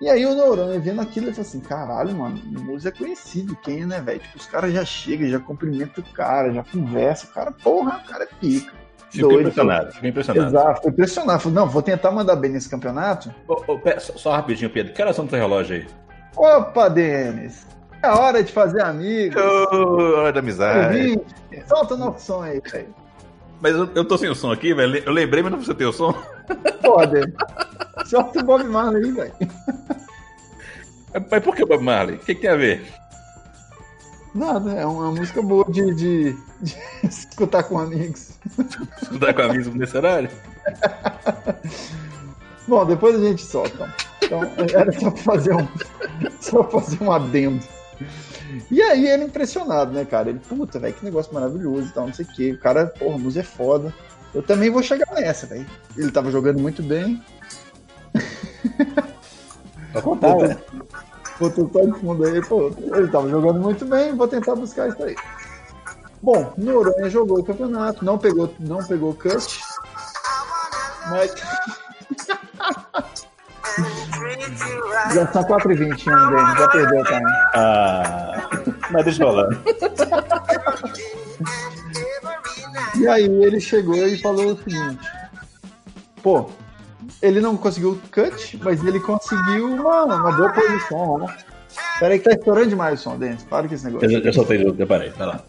[0.00, 3.56] E aí o Noronha vendo aquilo, ele falou assim: caralho, mano, o Muzi é conhecido,
[3.62, 4.18] quem é, né, velho?
[4.20, 7.26] Tipo, os caras já chegam, já cumprimentam o cara, já conversa.
[7.26, 8.72] O cara, porra, o cara é pica.
[9.10, 10.48] Fico Doido, impressionado, fico impressionado.
[10.48, 11.40] Exato, foi impressionado.
[11.40, 13.32] Falei, não, vou tentar mandar bem nesse campeonato.
[13.46, 14.92] Ô, pera, só, só rapidinho, Pedro.
[14.92, 15.86] Que horas são do teu relógio aí?
[16.36, 17.66] Opa, Denis!
[18.02, 19.40] É hora de fazer amigos.
[19.42, 20.96] Ô, hora da amizade.
[20.98, 21.34] Ouvinte,
[21.66, 22.94] Solta nosso som aí, velho.
[23.60, 24.96] Mas eu, eu tô sem o som aqui, velho.
[24.98, 26.12] Eu lembrei, mas não precisa ter o som.
[26.82, 27.32] Pode.
[28.04, 29.32] Solta o Bob Marley aí, velho.
[31.30, 32.16] Mas por que Bob Marley?
[32.16, 32.84] O que, que tem a ver?
[34.34, 36.76] Nada, é uma música boa de, de, de
[37.08, 38.32] escutar com amigos.
[39.00, 40.28] Estudar com amigos nesse horário?
[42.66, 43.94] Bom, depois a gente solta.
[44.24, 45.68] Então, era só pra fazer um,
[46.40, 47.64] só pra fazer um adendo.
[48.70, 50.30] E aí ele impressionado, né, cara?
[50.30, 52.52] Ele, puta, velho, que negócio maravilhoso e tal, não sei o quê.
[52.52, 53.92] O cara, porra, a música é foda.
[54.34, 55.66] Eu também vou chegar nessa, velho.
[55.96, 57.22] Ele tava jogando muito bem.
[60.02, 60.60] Contar, velho.
[61.38, 62.72] Botou só de fundo aí, pô.
[62.78, 65.16] Ele tava jogando muito bem, vou tentar buscar isso aí.
[66.22, 69.60] Bom, Noronha jogou o campeonato, não pegou, não pegou cut.
[71.10, 71.34] Mas.
[75.14, 77.32] já são 4h20, um deles, já perdeu o time.
[77.54, 78.48] Ah,
[78.90, 79.48] mas deixa eu falar.
[82.96, 85.10] E aí ele chegou e falou o seguinte:
[86.22, 86.50] pô,
[87.20, 91.36] ele não conseguiu cut, mas ele conseguiu uma, uma boa posição, né?
[91.98, 93.44] Peraí que tá estourando demais o som, Denis.
[93.44, 94.10] Para com esse negócio.
[94.10, 95.44] Eu, eu soltei, eu parei, vai lá.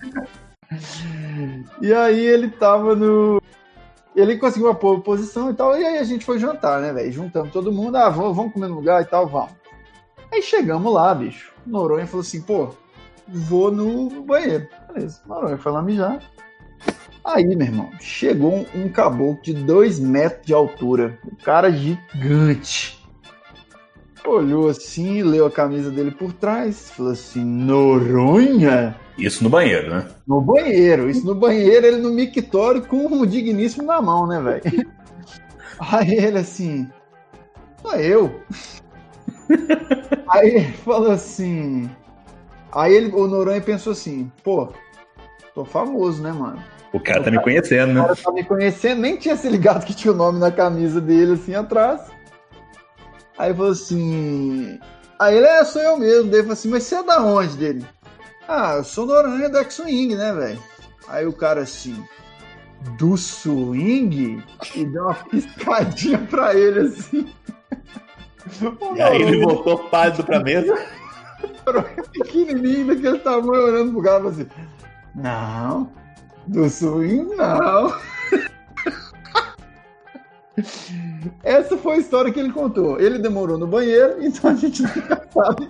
[1.82, 3.42] E aí ele tava no.
[4.16, 5.78] Ele conseguiu uma boa posição e tal.
[5.78, 7.12] E aí a gente foi jantar, né, velho?
[7.12, 7.98] Juntamos todo mundo.
[7.98, 9.52] Ah, vamos, vamos comer no lugar e tal, vamos.
[10.32, 11.54] Aí chegamos lá, bicho.
[11.66, 12.70] Noronha falou assim, pô,
[13.28, 14.68] vou no banheiro.
[14.88, 15.22] Beleza.
[15.26, 16.22] Noronha foi lá mijar.
[17.24, 21.18] Aí, meu irmão, chegou um, um caboclo de dois metros de altura.
[21.26, 22.95] Um cara gigante.
[24.26, 28.96] Olhou assim, leu a camisa dele por trás, falou assim: Noronha?
[29.18, 30.08] Isso no banheiro, né?
[30.28, 31.10] No banheiro.
[31.10, 34.90] Isso no banheiro, ele no mictório com um digníssimo na mão, né, velho?
[35.80, 36.90] Aí ele assim.
[37.82, 38.42] Sou eu.
[40.28, 41.90] Aí ele falou assim.
[42.72, 44.70] Aí ele, o Noronha pensou assim: pô,
[45.54, 46.62] tô famoso, né, mano?
[46.92, 48.02] O cara tá me conhecendo, O né?
[48.02, 51.34] cara tá me conhecendo, nem tinha se ligado que tinha o nome na camisa dele
[51.34, 52.15] assim atrás.
[53.38, 54.80] Aí falou assim.
[55.20, 56.30] Aí ele, é, sou eu mesmo.
[56.30, 57.86] Daí ele falou assim, mas você é da onde dele?
[58.48, 60.60] Ah, eu sou Noronha do X-Wing, né, velho?
[61.08, 62.04] Aí o cara assim,
[62.98, 64.44] do swing?
[64.76, 67.28] E deu uma piscadinha pra ele assim.
[68.96, 70.78] E aí ele voltou pálido pra mesa.
[72.14, 74.48] pequenininho, daquele tamanho, olhando pro cara assim:
[75.16, 75.90] Não,
[76.46, 77.92] do swing não.
[81.44, 83.00] Essa foi a história que ele contou.
[83.00, 85.70] Ele demorou no banheiro, então a gente nunca sabe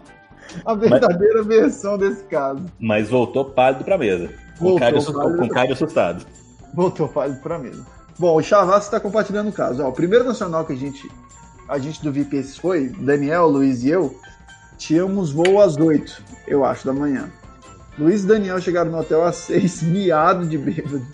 [0.66, 2.64] a verdadeira versão desse caso.
[2.80, 4.30] Mas voltou pálido pra mesa.
[4.60, 6.26] Com Voltou com cara assustado.
[6.74, 7.86] Voltou pálido pra mesa.
[8.18, 9.84] Bom, o Chavassi está compartilhando o caso.
[9.84, 11.10] Ó, o primeiro nacional que a gente,
[11.68, 14.18] a gente do VPS foi, Daniel, Luiz e eu,
[14.78, 17.30] tínhamos voo às 8, eu acho, da manhã.
[17.98, 21.06] Luiz e Daniel chegaram no hotel às 6, miado de bêbado.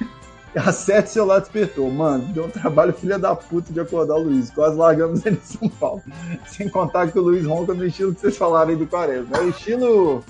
[0.55, 1.89] Às 7, seu lado despertou.
[1.89, 4.49] Mano, deu um trabalho filha da puta de acordar o Luiz.
[4.49, 6.01] Quase largamos ele em São Paulo.
[6.45, 9.37] Sem contar que o Luiz ronca no estilo que vocês falaram aí do Quaresma.
[9.37, 10.23] É o estilo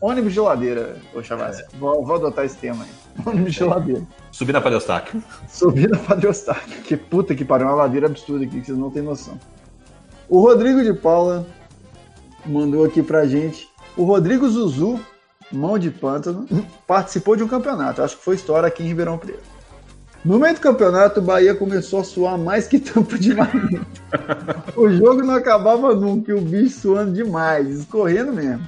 [0.00, 1.64] ônibus de geladeira, ô Chavassi.
[1.78, 2.90] Vou, vou adotar esse tema aí.
[3.24, 4.02] Ônibus de geladeira.
[4.30, 5.22] Subir na Padre Eustáquio.
[5.48, 6.82] Subir na Padre Eustáquio.
[6.82, 9.38] Que puta que pariu, uma ladeira absurda aqui, que vocês não têm noção.
[10.28, 11.46] O Rodrigo de Paula
[12.44, 13.68] mandou aqui pra gente.
[13.96, 15.00] O Rodrigo Zuzu,
[15.50, 16.46] mão de pântano,
[16.86, 18.02] participou de um campeonato.
[18.02, 19.53] Acho que foi história aqui em Ribeirão Preto.
[20.24, 23.84] No meio do campeonato, o Bahia começou a suar mais que tampa de marmita.
[24.74, 28.66] o jogo não acabava nunca, o bicho suando demais, escorrendo mesmo.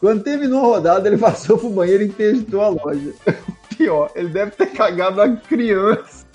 [0.00, 3.12] Quando terminou a rodada, ele passou pro banheiro e interditou a loja.
[3.76, 6.26] Pior, ele deve ter cagado a criança.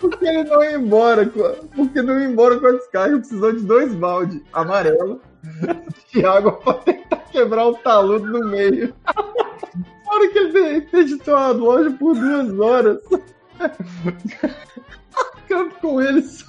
[0.00, 1.30] Porque ele não ia embora,
[1.76, 5.20] porque não ia embora com a descarga, precisou de dois baldes amarelo
[6.12, 8.94] de água pra tentar quebrar o taludo no meio.
[10.14, 13.02] Hora que ele interditou a loja por duas horas,
[15.36, 16.46] ficando com ele só,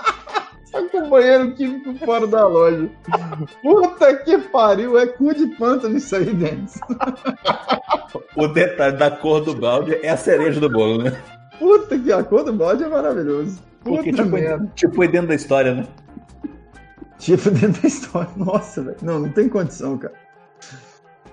[0.64, 2.88] só com o banheiro químico fora da loja.
[3.62, 6.80] Puta que pariu, é cu de pântano isso aí, Denis.
[8.36, 11.20] O detalhe da cor do balde é a cereja do bolo, né?
[11.58, 13.60] Puta que a cor do balde é maravilhoso.
[13.82, 14.72] Puta Porque, tipo, merda.
[14.76, 15.86] tipo, foi dentro da história, né?
[17.18, 18.30] Tipo, dentro da história.
[18.36, 18.96] Nossa, velho.
[19.02, 20.14] Não, não tem condição, cara.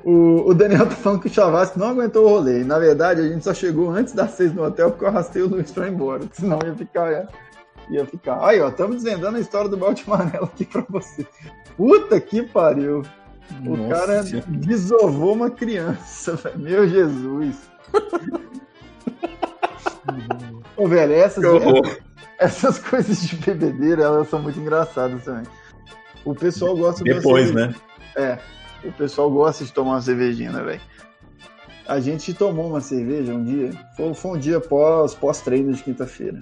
[0.04, 2.62] O, o Daniel tá falando que o Chavassi não aguentou o rolê.
[2.62, 5.42] E, na verdade, a gente só chegou antes das seis no hotel porque eu arrastei
[5.42, 6.24] o Luiz pra ir embora.
[6.34, 7.12] Senão ia ficar.
[7.12, 7.28] Ia,
[7.90, 8.44] ia ficar.
[8.44, 11.26] Aí, ó, estamos desvendando a história do balde amarelo aqui pra você.
[11.78, 13.04] Puta que pariu.
[13.66, 16.60] O Nossa cara desovou uma criança, velho.
[16.60, 17.70] Meu Jesus.
[20.78, 21.98] Ô, velho, essas, horror.
[22.40, 25.44] essas coisas de bebedeira, elas são muito engraçadas também.
[26.26, 27.76] O pessoal gosta Depois, né?
[28.16, 28.40] É.
[28.84, 30.82] O pessoal gosta de tomar uma cervejinha, né, velho?
[31.92, 33.72] a gente tomou uma cerveja um dia.
[33.98, 36.42] Foi, foi um dia pós, pós-treino de quinta-feira.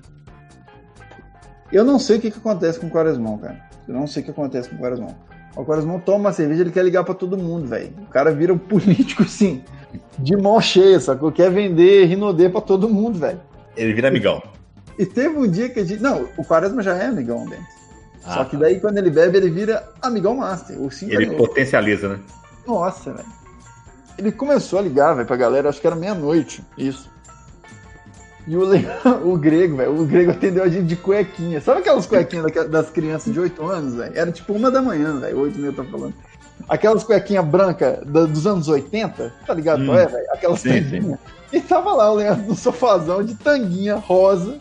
[1.71, 3.60] Eu não sei o que, que acontece com o Quaresmão, cara.
[3.88, 5.15] Eu não sei o que acontece com o Quaresmão.
[5.56, 7.91] O Quaresmão toma uma cerveja, ele quer ligar para todo mundo, velho.
[8.04, 9.63] O cara vira um político, assim,
[10.19, 11.32] de mão cheia, sacou?
[11.32, 13.41] Quer vender Rinodê para todo mundo, velho.
[13.75, 14.43] Ele vira amigão.
[14.99, 16.02] E teve um dia que a gente.
[16.02, 17.79] Não, o Quaresma já é amigão dentro.
[18.30, 20.78] Ah, Só que daí, quando ele bebe, ele vira amigão master.
[20.80, 22.20] O Ele potencializa, né?
[22.68, 23.28] Nossa, velho.
[24.18, 26.63] Ele começou a ligar, velho, pra galera, acho que era meia-noite.
[26.78, 27.10] Isso.
[28.46, 28.86] E o, Le-
[29.24, 31.60] o grego, velho, o grego atendeu a gente de cuequinha.
[31.62, 34.12] Sabe aquelas cuequinhas das crianças de 8 anos, velho?
[34.15, 36.13] Era tipo uma da manhã, velho, 8 e meia, tá falando.
[36.68, 39.82] Aquelas cuequinhas brancas dos anos 80, tá ligado?
[39.82, 39.86] Hum.
[39.88, 40.26] qual é, velho?
[40.32, 41.18] Aquelas Sim.
[41.52, 44.60] E tava lá o Leandro no sofazão de tanguinha rosa,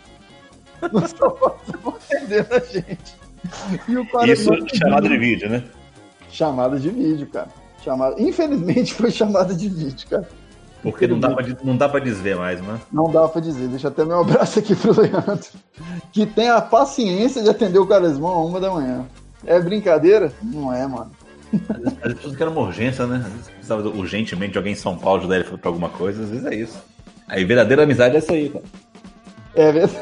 [0.91, 3.19] no sofazão atendendo a gente.
[3.89, 5.63] E Isso chamado de vídeo, né?
[6.31, 7.49] Chamada de vídeo, cara.
[7.85, 8.21] Chamada...
[8.21, 10.29] Infelizmente foi chamada de vídeo, cara.
[10.83, 12.79] Porque não dá, pra, não dá pra desver mais, né?
[12.93, 13.67] Não dá pra dizer.
[13.69, 15.49] Deixa até meu abraço aqui pro Leandro.
[16.13, 19.05] Que tem a paciência de atender o Quaresmão a uma da manhã.
[19.45, 20.33] É brincadeira?
[20.43, 21.11] Não é, mano.
[22.03, 23.17] Às vezes que era uma urgência, né?
[23.17, 26.31] Às vezes precisava urgentemente de alguém em São Paulo ajudar ele pra alguma coisa, às
[26.31, 26.79] vezes é isso.
[27.27, 28.65] Aí verdadeira amizade é isso aí, cara.
[29.55, 29.99] É verdade.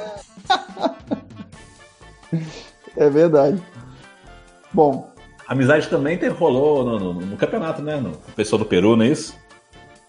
[2.96, 3.62] é verdade.
[4.72, 5.10] Bom,
[5.48, 7.96] Amizade também rolou no, no- no campeonato, né?
[8.00, 9.34] No pessoal do Peru, não é isso?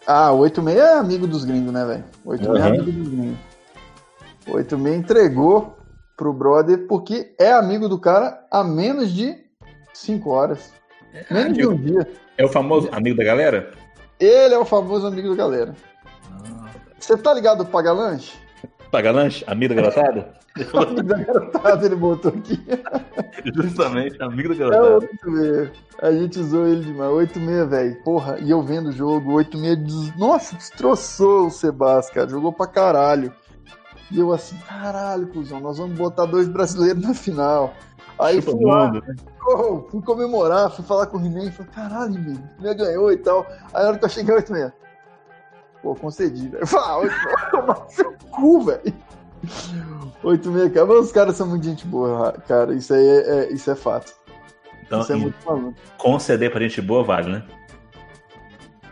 [0.07, 2.03] ah, o 86 é amigo dos gringos, né, velho?
[2.25, 2.73] 86 é Uhum.
[2.81, 3.37] amigo dos gringos.
[4.47, 5.77] O 86 entregou
[6.15, 9.35] pro brother porque é amigo do cara há menos de
[9.93, 10.71] 5 horas.
[11.29, 12.07] Menos de um dia.
[12.37, 13.71] É o famoso amigo da galera?
[14.19, 15.75] Ele é o famoso amigo da galera.
[16.99, 18.33] Você tá ligado pro Paga Lanche?
[18.91, 19.43] Paga lanche?
[19.47, 20.33] Amigo da garotada?
[20.73, 22.59] Amigo da garotada, ele botou aqui.
[23.53, 24.93] Justamente, amigo da É garotada.
[25.25, 25.71] 86.
[26.01, 27.11] A gente usou ele demais.
[27.11, 28.03] 86, velho.
[28.03, 29.77] Porra, e eu vendo o jogo, 86.
[29.83, 32.27] des- Nossa, destroçou o Sebas, cara.
[32.29, 33.31] Jogou pra caralho.
[34.09, 37.73] E eu assim, caralho, cuzão, nós vamos botar dois brasileiros na final.
[38.17, 39.01] Aí Chupa fui lá, né?
[39.45, 43.45] oh, fui comemorar, fui falar com o He-Man, falei, caralho, He-Man ganhou e tal.
[43.73, 44.71] Aí na hora que eu cheguei 86,
[45.81, 46.61] pô, concedi, velho.
[46.63, 48.93] Eu falei, 86, vai tomar seu cu, velho.
[50.23, 53.69] 86, cara, mas os caras são muito gente boa, cara, isso aí é, é- isso
[53.69, 54.13] é fato.
[54.83, 55.73] Então, isso é muito maluco.
[55.97, 57.43] conceder pra gente boa vale, né?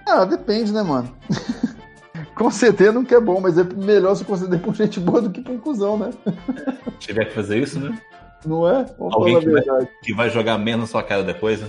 [0.08, 1.10] Ah, depende, né, mano?
[2.36, 5.54] conceder nunca é bom, mas é melhor se conceder pra gente boa do que pra
[5.54, 6.12] um cuzão, né?
[7.00, 7.98] Se tiver que fazer isso, né?
[8.46, 8.84] Não é?
[9.00, 9.90] Vamos Alguém falar que a vai-.
[10.04, 11.68] Que vai jogar menos na sua cara depois, né?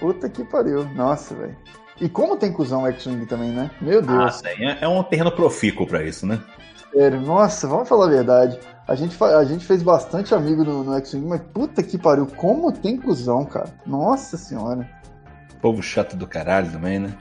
[0.00, 0.84] Puta que pariu.
[0.94, 1.56] Nossa, velho.
[2.00, 3.70] E como tem cuzão X-Wing também, né?
[3.80, 4.40] Meu Ah, Deus.
[4.40, 4.68] tem.
[4.68, 6.40] É é um terreno profícuo pra isso, né?
[6.92, 8.58] Sério, nossa, vamos falar a verdade.
[8.86, 12.70] A gente, a gente fez bastante amigo no, no X-Wing, mas puta que pariu, como
[12.72, 13.68] tem cuzão, cara.
[13.86, 14.88] Nossa senhora.
[15.60, 17.14] Povo chato do caralho também, né?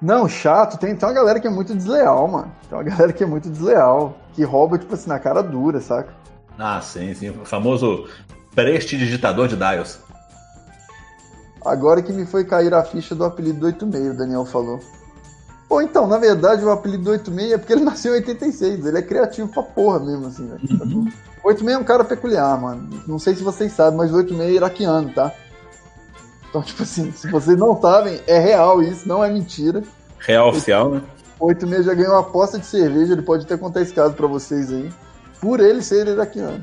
[0.00, 2.52] Não, chato, tem, tem uma galera que é muito desleal, mano.
[2.68, 6.12] Tem uma galera que é muito desleal, que rouba, tipo assim, na cara dura, saca?
[6.58, 7.30] Ah, sim, sim.
[7.30, 8.06] O famoso
[8.54, 9.98] prestidigitador de dials.
[11.64, 14.80] Agora que me foi cair a ficha do apelido do 86, o Daniel falou.
[15.66, 18.98] Pô, então, na verdade, o apelido do 86 é porque ele nasceu em 86, ele
[18.98, 21.12] é criativo pra porra mesmo, assim, velho.
[21.42, 23.02] O 86 é um cara peculiar, mano.
[23.06, 25.32] Não sei se vocês sabem, mas o 86 é iraquiano, tá?
[26.48, 29.82] Então, tipo assim, se vocês não sabem, é real isso, não é mentira.
[30.20, 31.02] Real oficial, né?
[31.40, 34.26] O 86 já ganhou uma aposta de cerveja, ele pode até contar esse caso pra
[34.26, 34.92] vocês aí,
[35.40, 36.62] por ele ser iraquiano.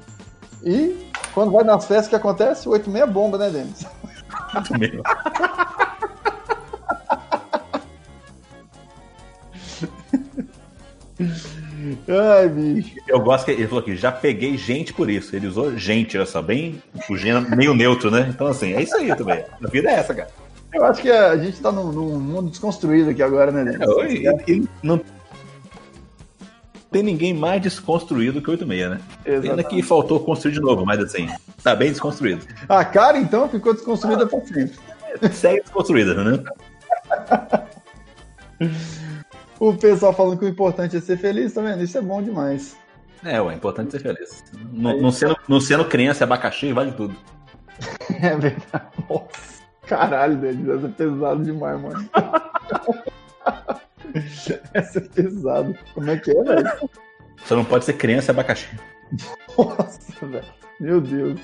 [0.64, 2.70] E, quando vai nas festas, o que acontece?
[2.70, 3.86] O 86 é bomba, né, Denis?
[4.80, 5.02] Meu.
[12.08, 12.96] Ai, bicho.
[13.08, 15.36] Eu gosto que ele falou aqui, já peguei gente por isso.
[15.36, 18.28] Ele usou gente, olha só, bem o gênero meio neutro, né?
[18.30, 19.44] Então, assim, é isso aí também.
[19.64, 20.30] A vida é essa, cara.
[20.74, 23.78] Eu acho que a gente tá num, num mundo desconstruído aqui agora, né,
[24.10, 25.02] e- e não
[26.92, 29.02] tem ninguém mais desconstruído que o 86, né?
[29.26, 29.70] Exatamente.
[29.70, 31.30] que faltou construir de novo, mas assim,
[31.64, 32.46] tá bem desconstruído.
[32.68, 34.78] A cara, então, ficou desconstruída pra sempre.
[35.32, 36.44] Segue desconstruída, né?
[39.58, 41.82] O pessoal falando que o importante é ser feliz, tá vendo?
[41.82, 42.76] Isso é bom demais.
[43.24, 44.44] É, ué, é importante ser feliz.
[44.74, 47.16] Não, não sendo, não sendo criança abacaxi, vale tudo.
[48.22, 48.86] É verdade.
[49.10, 52.10] Nossa, caralho, Denis, é pesado demais, mano.
[54.74, 55.76] essa é pesado.
[55.94, 56.90] Como é que é, velho?
[57.46, 58.68] Só não pode ser criança e abacaxi.
[59.58, 60.46] Nossa, velho.
[60.80, 61.40] Meu Deus.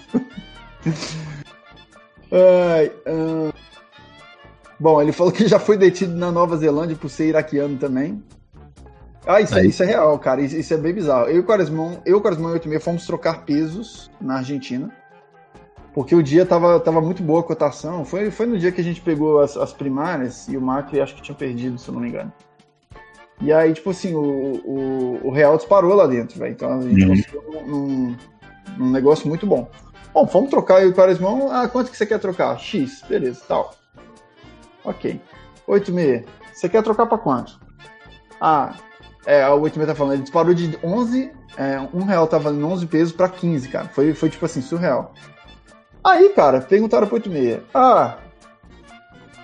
[2.32, 3.52] Ai, ahn.
[4.80, 8.24] Bom, ele falou que já foi detido na Nova Zelândia por ser iraquiano também.
[9.26, 10.42] Ah, isso, é, isso é real, cara.
[10.42, 11.28] Isso, isso é bem bizarro.
[11.28, 14.90] Eu e o Quaresmão, eu e Quaresmão e o 86 fomos trocar pesos na Argentina.
[15.94, 18.06] Porque o dia tava, tava muito boa a cotação.
[18.06, 21.16] Foi, foi no dia que a gente pegou as, as primárias e o Macri acho
[21.16, 22.32] que tinha perdido, se eu não me engano.
[23.40, 24.20] E aí, tipo assim, o,
[24.66, 26.52] o, o real disparou lá dentro, velho.
[26.54, 27.10] Então a gente Uhum.
[27.10, 28.16] conseguiu num,
[28.78, 29.70] num negócio muito bom.
[30.14, 31.52] Bom, vamos trocar aí o Quaresmão.
[31.52, 32.58] Ah, quanto que você quer trocar?
[32.60, 33.76] X, beleza, tal.
[34.84, 35.22] Ok.
[35.68, 36.26] 86.
[36.54, 37.60] Você quer trocar pra quanto?
[38.42, 38.74] Ah,
[39.26, 42.88] é, a 86 tá falando, ele disparou de 11, é, um real tá valendo 11
[42.88, 43.88] pesos pra 15, cara.
[43.90, 45.14] Foi, foi tipo assim, surreal.
[46.04, 47.62] Aí, cara, perguntaram pro 86.
[47.74, 48.18] Ah,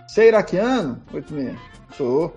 [0.07, 1.01] você é iraquiano?
[1.13, 1.55] 86.
[1.95, 2.35] Sou.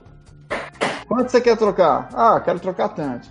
[1.06, 2.08] Quanto você quer trocar?
[2.12, 3.28] Ah, quero trocar tanto.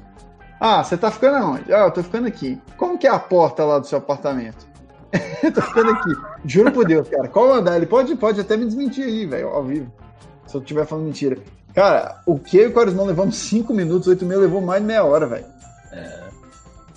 [0.60, 1.74] Ah, você tá ficando aonde?
[1.74, 2.62] Ah, eu tô ficando aqui.
[2.78, 4.66] Como que é a porta lá do seu apartamento?
[5.44, 6.12] eu tô ficando aqui.
[6.46, 7.28] Juro por Deus, cara.
[7.28, 7.76] Qual andar?
[7.76, 9.92] Ele pode, pode até me desmentir aí, velho, ao vivo.
[10.48, 11.38] Se eu estiver falando mentira.
[11.74, 15.04] Cara, o que e o Quaresmão levamos 5 minutos, 8 mil levou mais de meia
[15.04, 15.46] hora, velho.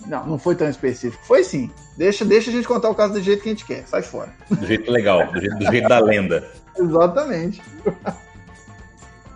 [0.09, 1.23] Não, não foi tão específico.
[1.27, 1.71] Foi sim.
[1.97, 3.87] Deixa, deixa a gente contar o caso do jeito que a gente quer.
[3.87, 4.31] Sai fora.
[4.51, 6.49] Do jeito legal, do jeito, do jeito da lenda.
[6.79, 7.63] Exatamente.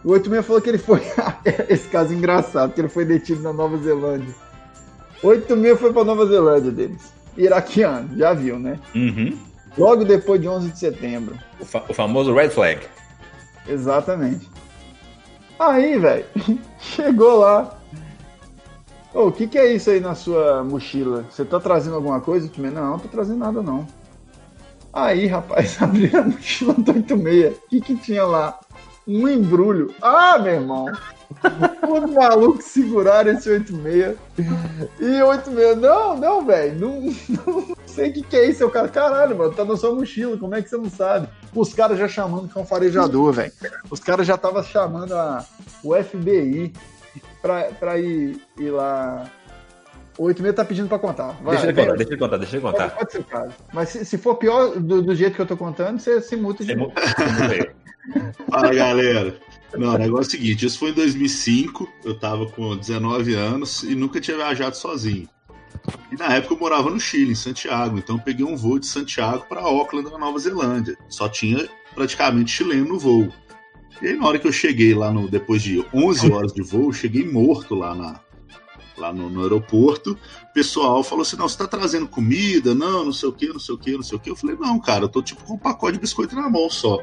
[0.04, 1.00] O 86 falou que ele foi.
[1.68, 4.34] Esse caso é engraçado, que ele foi detido na Nova Zelândia.
[5.22, 7.12] 86 foi pra Nova Zelândia deles.
[7.36, 8.78] Iraquiano, já viu, né?
[8.94, 9.38] Uhum.
[9.78, 11.38] Logo depois de 11 de setembro.
[11.60, 12.80] O, fa- o famoso red flag.
[13.66, 14.50] Exatamente.
[15.58, 16.24] Aí, velho,
[16.78, 17.78] chegou lá.
[19.14, 21.24] Ô, o que, que é isso aí na sua mochila?
[21.30, 22.50] Você tá trazendo alguma coisa?
[22.58, 23.86] Não, não tô trazendo nada não.
[24.92, 27.56] Aí, rapaz, abri a mochila do 86.
[27.56, 28.58] O que, que tinha lá?
[29.06, 29.94] Um embrulho.
[30.00, 30.86] Ah, meu irmão!
[31.88, 34.16] Os malucos seguraram esse 86.
[35.00, 38.62] E o 86, não, não, velho, não, não sei o que, que é isso.
[38.62, 41.28] Eu, cara, caralho, mano, tá na sua mochila, como é que você não sabe?
[41.54, 43.52] Os caras já chamando que é um farejador, velho.
[43.90, 45.44] Os caras já estavam chamando a,
[45.82, 46.72] o FBI
[47.40, 49.24] pra, pra ir, ir lá.
[50.18, 51.32] O 86 tá pedindo pra contar.
[51.42, 52.90] Vai, deixa ele contar, deixa ele contar, deixa ele contar.
[52.90, 53.52] pode ser o caso.
[53.72, 56.64] Mas se, se for pior do, do jeito que eu tô contando, você se multa
[56.64, 56.92] de novo.
[58.50, 59.40] Fala, galera.
[59.76, 63.82] Não, o negócio é o seguinte, isso foi em 2005, eu tava com 19 anos
[63.82, 65.28] e nunca tinha viajado sozinho.
[66.10, 68.86] E na época eu morava no Chile, em Santiago, então eu peguei um voo de
[68.86, 70.96] Santiago para Auckland, na Nova Zelândia.
[71.08, 73.32] Só tinha praticamente chileno no voo.
[74.00, 76.92] E aí na hora que eu cheguei lá, no, depois de 11 horas de voo,
[76.92, 78.20] cheguei morto lá, na,
[78.96, 80.18] lá no, no aeroporto.
[80.50, 82.74] O pessoal falou assim, não, você tá trazendo comida?
[82.74, 84.30] Não, não sei o que, não sei o que, não sei o que.
[84.30, 86.98] Eu falei, não, cara, eu tô tipo com um pacote de biscoito na mão só.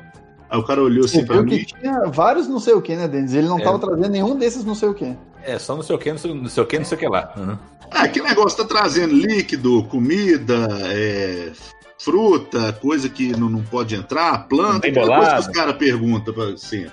[0.49, 1.57] Aí o cara olhou assim Você pra viu mim.
[1.59, 3.33] que tinha vários não sei o que, né, Denis?
[3.33, 3.63] Ele não É.
[3.63, 5.15] tava trazendo nenhum desses não sei o que.
[5.43, 6.99] É, só não sei o que, não sei, não sei o que, não sei o
[6.99, 7.33] que lá.
[7.37, 7.57] Uhum.
[7.91, 11.51] Ah, que negócio tá trazendo líquido, comida, é,
[11.99, 15.43] fruta, coisa que não, não pode entrar, planta, Tem aquela coisa bolada.
[15.43, 16.91] que os caras perguntam pra sempre.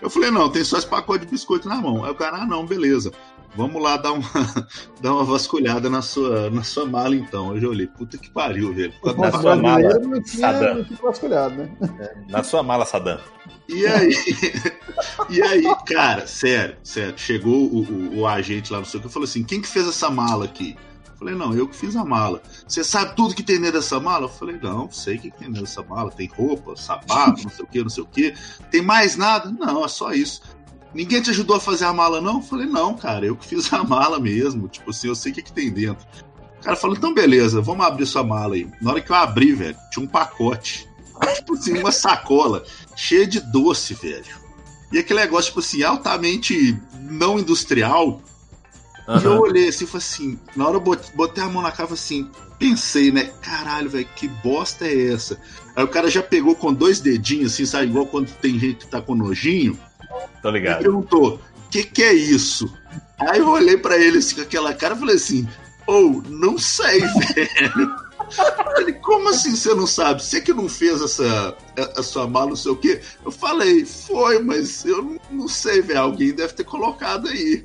[0.00, 2.04] Eu falei, não, tem só esse pacote de biscoito na mão.
[2.04, 3.10] Aí o cara, ah, não, beleza.
[3.56, 4.28] Vamos lá dar uma,
[5.00, 7.54] dar uma vasculhada na sua, na sua mala, então.
[7.54, 8.92] Eu já olhei, puta que pariu, velho.
[9.16, 10.86] Na sua mala, não tinha, Saddam.
[11.02, 11.70] vasculhado, né?
[12.28, 13.18] Na sua mala, Saddam.
[13.68, 14.14] E aí,
[15.28, 19.24] e aí, cara, sério, sério, chegou o, o, o agente lá no seu que falou
[19.24, 20.76] assim: quem que fez essa mala aqui?
[21.06, 22.40] Eu falei, não, eu que fiz a mala.
[22.66, 24.26] Você sabe tudo que tem dentro dessa mala?
[24.26, 26.12] Eu falei, não, sei o que tem dentro dessa mala.
[26.12, 28.34] Tem roupa, sapato, não sei o que, não sei o que.
[28.70, 29.50] Tem mais nada?
[29.50, 30.40] Não, é só isso.
[30.94, 32.36] Ninguém te ajudou a fazer a mala, não?
[32.36, 34.68] Eu falei, não, cara, eu que fiz a mala mesmo.
[34.68, 36.06] Tipo assim, eu sei o que, que tem dentro.
[36.60, 38.68] O cara falou, então beleza, vamos abrir sua mala aí.
[38.80, 40.88] Na hora que eu abri, velho, tinha um pacote.
[41.36, 42.64] Tipo assim, uma sacola
[42.96, 44.36] cheia de doce, velho.
[44.92, 48.20] E aquele negócio, tipo assim, altamente não industrial.
[49.20, 51.70] E eu olhei assim e falei assim, na hora eu bot- botei a mão na
[51.70, 53.30] cara falei assim, pensei, né?
[53.42, 55.40] Caralho, velho, que bosta é essa?
[55.74, 57.86] Aí o cara já pegou com dois dedinhos, assim, sabe?
[57.86, 59.78] Igual quando tem gente que tá com nojinho.
[60.42, 60.82] Tô ligado.
[60.82, 62.72] perguntou, o que, que é isso?
[63.18, 65.48] Aí eu olhei pra ele assim com aquela cara e falei assim,
[65.86, 67.00] ou não sei,
[67.34, 68.08] velho.
[68.76, 70.22] Ele, como assim você não sabe?
[70.22, 73.00] Você que não fez essa a, a sua mala, não sei o quê?
[73.24, 76.00] Eu falei, foi, mas eu não, não sei, velho.
[76.00, 77.64] Alguém deve ter colocado aí.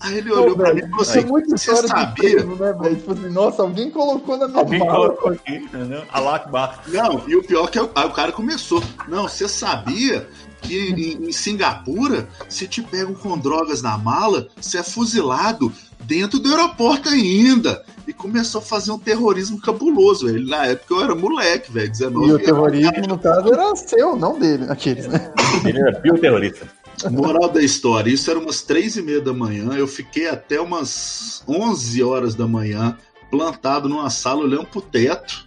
[0.00, 2.14] Aí ele olhou Pô, pra mim velho, e falou é assim: muita Você sabia?
[2.14, 2.96] treino, né, velho?
[2.96, 4.92] Tipo assim, nossa, alguém colocou na minha Alguém mala.
[4.92, 6.02] colocou aqui, entendeu?
[6.10, 6.82] Alakbar.
[6.88, 8.82] Não, e o pior é que aí o cara começou.
[9.08, 10.28] Não, você sabia
[10.66, 16.38] que em, em Singapura, se te pegam com drogas na mala, você é fuzilado dentro
[16.38, 17.84] do aeroporto ainda.
[18.06, 20.46] E começou a fazer um terrorismo cabuloso, velho.
[20.46, 24.38] Na época eu era moleque, velho, 19 E o terrorismo, no caso, era seu, não
[24.38, 24.66] dele.
[24.68, 25.32] Aqueles, né?
[25.64, 26.70] Ele era bioterrorista.
[27.10, 31.42] Moral da história, isso era umas três e meia da manhã, eu fiquei até umas
[31.46, 32.96] 11 horas da manhã
[33.30, 35.46] plantado numa sala olhando pro teto.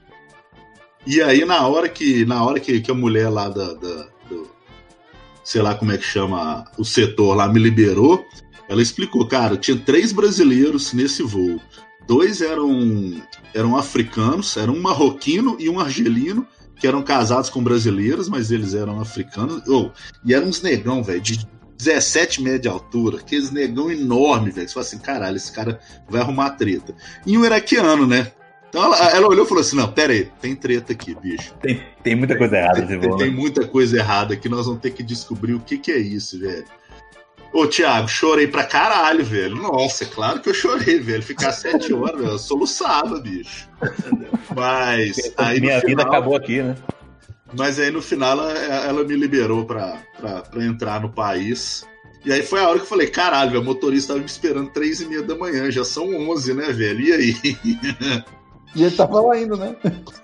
[1.07, 4.07] E aí na hora que na hora que, que a mulher lá da, da-
[5.49, 8.23] sei lá como é que chama o setor lá me liberou,
[8.67, 11.59] ela explicou, cara, tinha três brasileiros nesse voo.
[12.07, 13.19] Dois eram
[13.51, 16.45] eram africanos, era um marroquino e um argelino
[16.75, 19.63] que eram casados com brasileiros, mas eles eram africanos.
[19.67, 19.89] Oh,
[20.23, 21.39] e eram uns negão, velho, de
[21.79, 24.67] 17 metros de altura, aqueles negão enorme, velho.
[24.67, 26.93] Você fala assim, caralho, esse cara vai arrumar treta.
[27.25, 28.31] E um iraquiano, né?
[28.69, 31.53] Então ela, ela olhou e falou assim: não, pera aí, tem treta aqui, bicho.
[31.61, 33.25] Tem, tem muita coisa errada, Tem, tem né?
[33.29, 36.65] muita coisa errada aqui, nós vamos ter que descobrir o que, que é isso, velho.
[37.51, 39.55] Ô, Thiago, chorei pra caralho, velho.
[39.55, 41.23] Nossa, é claro que eu chorei, velho.
[41.23, 43.67] Ficar sete horas, eu soluçava, bicho.
[44.55, 46.75] Mas aí Minha vida final- acabou aqui, né?
[47.57, 48.53] Mas aí no final ela,
[48.85, 51.83] ela me liberou pra, pra, pra entrar no país.
[52.23, 55.01] E aí foi a hora que eu falei, caralho, meu motorista tava me esperando três
[55.01, 56.99] e meia da manhã, já são onze, né, velho?
[57.01, 57.35] E aí?
[58.75, 59.75] E ele tava lá indo, né?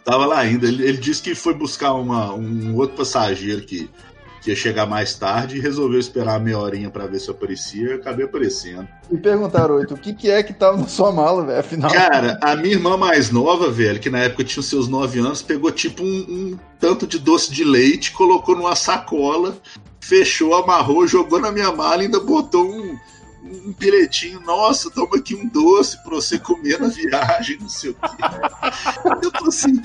[0.03, 0.67] Tava lá ainda.
[0.67, 3.89] Ele, ele disse que foi buscar uma, um outro passageiro que,
[4.41, 7.89] que ia chegar mais tarde e resolveu esperar meia horinha pra ver se eu aparecia.
[7.89, 8.87] Eu acabei aparecendo.
[9.11, 11.59] E perguntaram, Oito, o que, que é que tava na sua mala, velho?
[11.59, 11.91] Afinal.
[11.91, 15.41] Cara, a minha irmã mais nova, velho, que na época tinha os seus nove anos,
[15.41, 19.57] pegou tipo um, um tanto de doce de leite, colocou numa sacola,
[19.99, 22.95] fechou, amarrou, jogou na minha mala e ainda botou um,
[23.45, 24.39] um bilhetinho.
[24.41, 28.23] Nossa, toma aqui um doce pra você comer na viagem, não sei o quê.
[29.21, 29.81] Eu tô assim.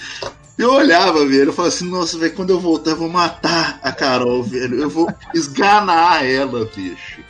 [0.58, 3.90] Eu olhava, velho, eu falava assim, nossa, velho, quando eu voltar, eu vou matar a
[3.92, 4.78] Carol, velho.
[4.78, 7.22] Eu vou esganar ela, bicho.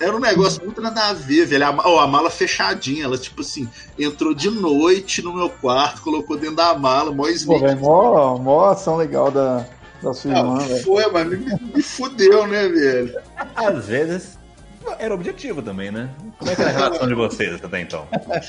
[0.00, 1.64] Era um negócio muito nada a ver, velho.
[1.64, 1.68] A,
[2.02, 6.74] a mala fechadinha, ela, tipo assim, entrou de noite no meu quarto, colocou dentro da
[6.76, 9.64] mala, mó Pô, velho, mó, mó ação legal da,
[10.02, 10.84] da sua irmã, Ah, velho.
[10.84, 11.36] foi, mas me,
[11.72, 13.14] me fudeu, né, velho?
[13.54, 14.38] Às vezes
[14.98, 16.10] era objetivo também, né?
[16.38, 18.06] Como é que era a relação de vocês até então?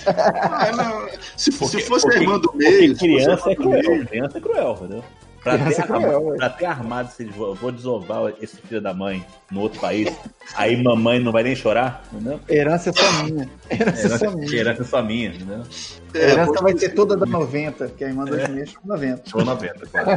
[0.07, 1.07] Ah, não.
[1.37, 2.93] Se, se Porque- fosse porque- a irmã do Porque meio.
[2.95, 4.05] se criança é do meio, cruel.
[4.07, 5.03] Criança é cruel, entendeu?
[5.45, 8.95] Pra Criança ter, é cruel, pra ter armado esse vou vou desovar esse filho da
[8.95, 10.11] mãe no outro país,
[10.55, 12.39] aí mamãe não vai nem chorar, entendeu?
[12.49, 13.49] Herança é só minha.
[13.69, 14.55] Herança é só Herança, minha.
[14.55, 15.61] herança é só minha, entendeu?
[16.15, 16.89] É, herança vai ser.
[16.95, 19.29] toda da 90, porque a irmã da Juninha chama 90.
[19.29, 20.09] Show 90, claro.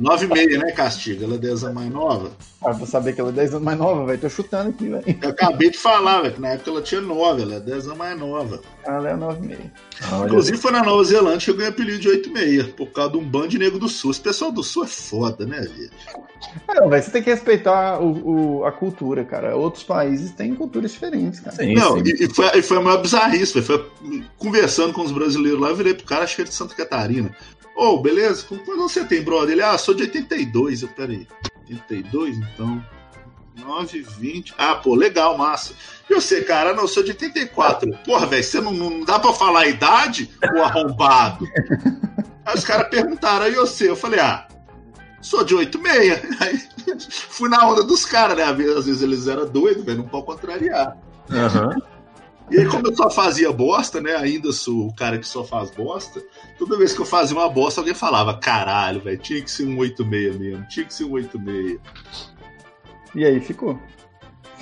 [0.00, 1.24] 9,5, né, Castigo?
[1.24, 2.30] Ela é 10 anos mais nova.
[2.62, 4.18] Ah, pra saber que ela é 10 anos mais nova, velho.
[4.18, 5.04] Tô chutando aqui, velho.
[5.22, 7.98] Eu acabei de falar, velho, que na época ela tinha 9, ela é 10 anos
[7.98, 8.60] mais nova.
[8.84, 10.24] Ela é 9,5.
[10.24, 13.24] Inclusive foi na Nova Zelândia que eu ganhei apelido de 8,6, por causa de um
[13.24, 14.10] bando de negro do sul.
[14.10, 15.90] Esse pessoal do sul é foda, né, velho?
[16.68, 19.56] Não, velho, você tem que respeitar o, o- a cultura, cara.
[19.56, 21.54] Outros países têm culturas diferentes, cara.
[21.56, 22.02] Sim, Não, sim.
[22.04, 23.62] e, e foi, e foi a maior bizarrice.
[23.62, 23.88] Foi
[24.36, 27.34] conversando com os brasileiros lá, eu virei pro cara, acho que é de Santa Catarina.
[27.76, 28.44] Ô, beleza?
[28.48, 29.52] Quantos você tem, brother?
[29.52, 30.82] Ele, ah, sou de 82.
[30.82, 31.26] Eu, peraí,
[31.68, 32.82] 82, então.
[33.56, 34.54] 9, 20.
[34.58, 35.74] Ah, pô, legal, massa.
[36.08, 37.90] E você, cara, não, eu sou de 84.
[38.04, 41.46] Porra, velho, você não, não dá pra falar a idade, ô arrombado?
[42.44, 43.88] Aí os caras perguntaram, aí você?
[43.88, 44.46] Eu falei, ah,
[45.20, 46.36] sou de 86.
[46.40, 46.60] Aí
[47.08, 48.44] fui na onda dos caras, né?
[48.44, 50.96] Às vezes, eles eram doidos, velho, não pode contrariar.
[51.30, 51.76] Aham.
[52.48, 54.14] E aí, como eu só fazia bosta, né?
[54.14, 56.22] Ainda sou o cara que só faz bosta.
[56.56, 59.76] Toda vez que eu fazia uma bosta, alguém falava: caralho, velho, tinha que ser um
[59.78, 61.80] 86 mesmo, tinha que ser um 86.
[63.16, 63.76] E aí, ficou.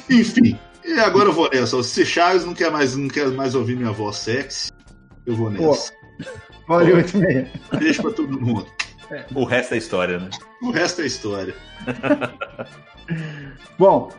[0.09, 1.83] Enfim, e agora eu vou nessa.
[1.83, 4.71] Se Chaves não quer mais, não quer mais ouvir minha voz sexy,
[5.27, 5.93] eu vou nessa.
[6.69, 7.79] Valeu, 8,5.
[7.79, 8.67] Beijo pra todo mundo.
[9.35, 10.31] O resto é história, né?
[10.63, 11.55] O resto é história.
[13.79, 14.11] Bom,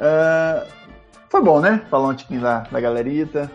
[0.00, 0.66] é,
[1.28, 1.80] foi bom, né?
[1.90, 3.50] Falar um tiquinho da, da galerita.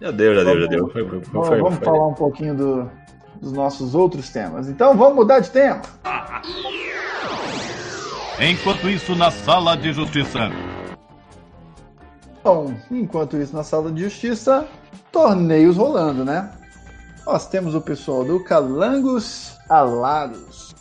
[0.00, 0.88] Já deu, já deu, já deu.
[0.90, 1.84] Foi, foi, foi, Vamos, foi, vamos foi.
[1.84, 2.90] falar um pouquinho do-
[3.40, 4.68] dos nossos outros temas.
[4.68, 5.82] Então, vamos mudar de tema.
[8.40, 10.50] Enquanto isso, na sala de justiça.
[12.42, 14.66] Bom, enquanto isso, na sala de justiça,
[15.12, 16.50] torneios rolando, né?
[17.24, 20.74] Nós temos o pessoal do Calangos Alados.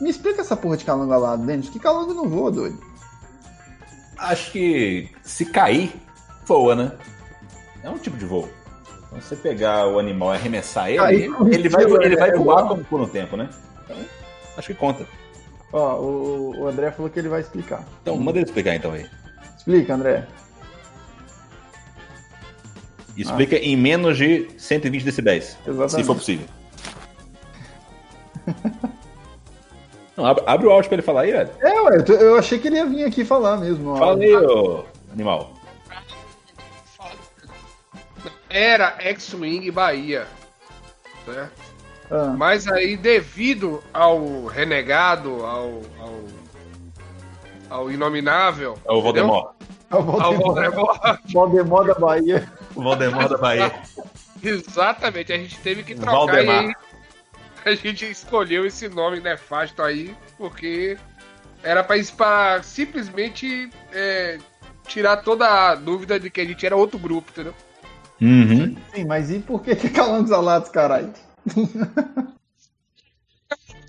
[0.00, 1.68] Me explica essa porra de calango alado, Denis.
[1.68, 2.78] Que calango não voa, doido?
[4.18, 5.92] Acho que se cair,
[6.44, 6.92] voa, né?
[7.84, 8.48] É um tipo de voo.
[9.06, 12.64] Então, você pegar o animal e arremessar ele, Cair ele, vai, ele vai é, voar
[12.64, 13.48] é por, por um tempo, né?
[13.84, 13.96] Então,
[14.56, 15.06] acho que conta.
[15.72, 17.84] Ó, o, o André falou que ele vai explicar.
[18.02, 19.06] Então, manda ele explicar então aí.
[19.56, 20.26] Explica, André.
[23.16, 25.90] Explica em menos de 120 decibéis, Exatamente.
[25.94, 26.46] se for possível.
[30.16, 31.50] Não, abre, abre o áudio pra ele falar aí, velho.
[31.60, 33.90] É, ué, eu, tô- eu achei que ele ia vir aqui falar mesmo.
[33.90, 33.96] ó.
[33.96, 35.52] Fala aí, ô animal.
[38.48, 40.26] Era X-Wing Bahia.
[41.26, 41.50] Né?
[42.10, 45.82] Ah, Mas aí, devido ao renegado, ao.
[45.98, 46.20] ao,
[47.68, 48.78] ao inominável.
[48.86, 49.54] É o Voldemort.
[49.90, 50.34] é o Ao
[51.26, 51.86] Voldemort.
[51.88, 52.48] Da Bahia.
[52.74, 53.72] O Voldemort da Bahia.
[54.42, 56.64] Exatamente, a gente teve que trocar Valdemar.
[56.64, 56.74] e aí
[57.64, 60.96] a gente escolheu esse nome nefasto aí, porque
[61.64, 64.38] era pra simplesmente é,
[64.86, 67.54] tirar toda a dúvida de que a gente era outro grupo, entendeu?
[68.20, 68.76] Uhum.
[68.94, 71.12] Sim, mas e por que, que é calangos alados, caralho?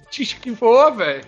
[0.10, 1.24] Ticho que voa, velho.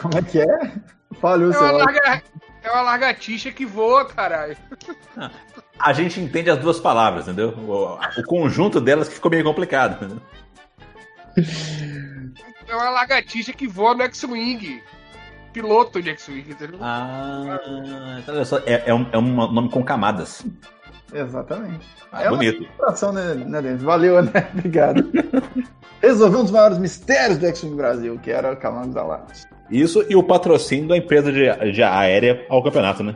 [0.00, 0.72] Como é que é?
[1.20, 2.22] Falhou É seu lagar...
[2.62, 4.56] É uma lagartixa que voa, caralho.
[5.78, 7.48] A gente entende as duas palavras, entendeu?
[7.58, 9.96] O, o conjunto delas que ficou meio complicado.
[9.96, 10.22] Entendeu?
[12.68, 14.80] É uma lagartixa que voa no X-Wing.
[15.52, 16.78] Piloto de X-Wing, entendeu?
[16.80, 17.58] Ah,
[18.20, 20.46] então olha só, é, é um, é um nome com camadas.
[21.12, 21.86] Exatamente.
[22.10, 22.66] Ah, É uma bonito.
[22.76, 23.82] Coração, né, né, Denis?
[23.82, 24.48] Valeu, André.
[24.54, 25.04] Obrigado.
[26.00, 29.46] Resolveu um dos maiores mistérios do X-Wing Brasil, que era o Calangos Alados.
[29.70, 33.14] Isso e o patrocínio da empresa de, de aérea ao campeonato, né?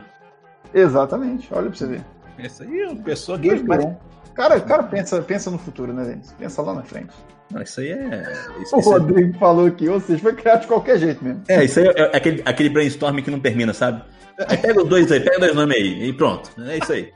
[0.73, 1.47] Exatamente.
[1.51, 2.01] Olha pra você ver.
[2.37, 3.53] Essa aí é uma pessoa que.
[3.55, 3.99] Bom.
[4.35, 6.31] Cara, cara pensa, pensa no futuro, né, Denis?
[6.37, 7.09] Pensa lá na frente.
[7.51, 8.33] Não, isso aí é.
[8.61, 11.41] Isso, O isso é- Rodrigo falou aqui, ou seja, foi criado de qualquer jeito mesmo.
[11.47, 14.03] É, isso aí é, é aquele, aquele brainstorm que não termina, sabe?
[14.47, 16.51] Aí pega os dois aí, pega dois nomes aí, e pronto.
[16.61, 17.11] É isso aí.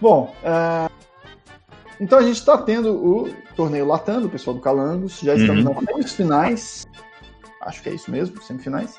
[0.00, 0.90] Bom, ah,
[2.00, 5.20] então a gente está tendo o torneio Latam, do pessoal do Calangos.
[5.20, 5.74] Já estamos Uhum.
[5.74, 6.86] nas semifinais.
[7.60, 8.98] Acho que é isso mesmo, semifinais.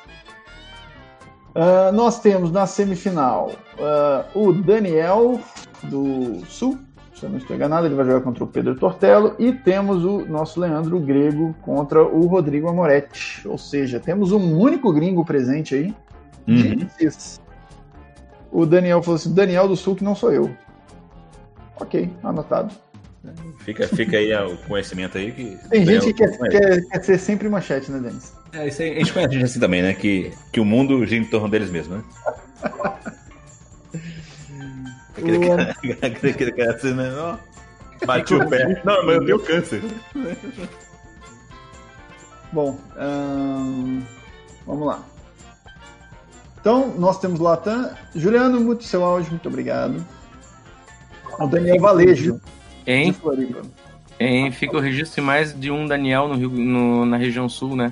[1.56, 5.40] Ah, nós temos na semifinal ah, o Daniel
[5.84, 6.80] do Sul.
[7.14, 9.36] Se eu não estou enganado, ele vai jogar contra o Pedro Tortello.
[9.38, 13.48] E temos o nosso Leandro Grego contra o Rodrigo Amoretti.
[13.48, 15.96] Ou seja, temos um único gringo presente aí.
[16.48, 16.88] Uhum.
[18.54, 20.56] O Daniel falou assim: Daniel do Sul, que não sou eu.
[21.82, 22.74] Ok, anotado.
[23.60, 25.58] Fica, fica aí ó, o conhecimento aí que.
[25.70, 28.34] Tem gente que Daniel- quer, quer, quer ser sempre manchete, né, Denis?
[28.52, 29.94] É, isso aí, a gente conhece gente assim também, né?
[29.94, 32.04] Que, que o mundo gira em torno deles mesmo, né?
[35.18, 37.12] Aquele O- cara, aquele, cara assim, né?
[37.16, 37.38] Ó,
[38.06, 38.82] bati o pé.
[38.84, 39.82] Não, mas eu tenho câncer.
[42.52, 44.02] Bom, ahn,
[44.66, 45.04] vamos lá.
[46.64, 47.90] Então, nós temos Latam.
[48.16, 50.02] Juliano, muito seu áudio, muito obrigado.
[51.38, 52.40] O Daniel Valejo,
[52.86, 53.12] de Hein?
[53.12, 53.64] Floripa.
[54.18, 54.50] Hein?
[54.50, 57.92] Fica o registro de mais de um Daniel no Rio, no- na região sul, né?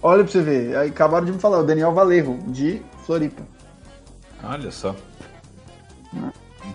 [0.00, 3.42] Olha pra você ver, aí acabaram de me falar, o Daniel Valerro, de Floripa.
[4.44, 4.94] Olha só.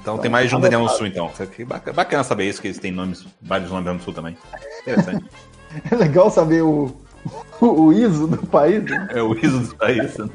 [0.01, 1.31] Então tem mais de um Daniel no Sul, então.
[1.39, 4.35] É baca- Bacana saber isso, que eles têm nomes, vários nomes no Sul também.
[4.81, 5.23] Interessante.
[5.89, 6.93] É legal saber o,
[7.61, 8.83] o, o ISO do país.
[8.83, 9.07] né?
[9.11, 10.17] É o ISO do país.
[10.17, 10.27] Né?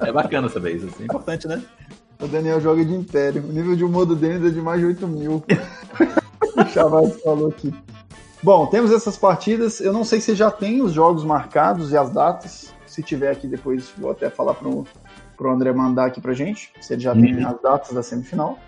[0.00, 0.88] É bacana saber isso.
[1.00, 1.62] É importante, né?
[2.20, 3.42] O Daniel joga de Império.
[3.44, 5.42] O nível de humor do Denis é de mais de 8 mil.
[6.56, 7.72] o Chavaz falou aqui.
[8.42, 9.80] Bom, temos essas partidas.
[9.80, 12.74] Eu não sei se já tem os jogos marcados e as datas.
[12.86, 14.84] Se tiver aqui depois, vou até falar pro,
[15.36, 16.72] pro André mandar aqui pra gente.
[16.80, 17.48] Se ele já tem Uhum.
[17.48, 18.58] as datas da semifinal.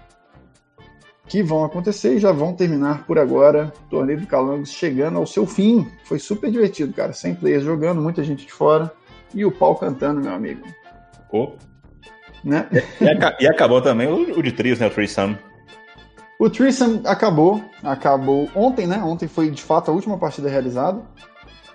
[1.30, 3.72] Que vão acontecer e já vão terminar por agora.
[3.88, 5.86] Torneio do Calangos chegando ao seu fim.
[6.04, 7.12] Foi super divertido, cara.
[7.12, 8.92] 100 players jogando, muita gente de fora.
[9.32, 10.66] E o pau cantando, meu amigo.
[11.30, 11.52] Pô.
[12.44, 12.66] Né?
[13.00, 14.88] E, aca- e acabou também o, o de trios, né?
[14.88, 15.38] O threesome.
[16.36, 18.96] O Threesome acabou, acabou ontem, né?
[19.04, 21.02] Ontem foi de fato a última partida realizada.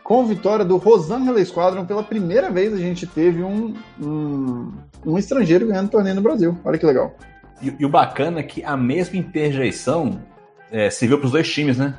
[0.03, 4.71] Com vitória do Rosan Relay Squadron, pela primeira vez a gente teve um, um,
[5.05, 6.57] um estrangeiro ganhando torneio no Brasil.
[6.65, 7.15] Olha que legal.
[7.61, 10.21] E, e o bacana é que a mesma interjeição
[10.71, 11.95] é, serviu para os dois times, né?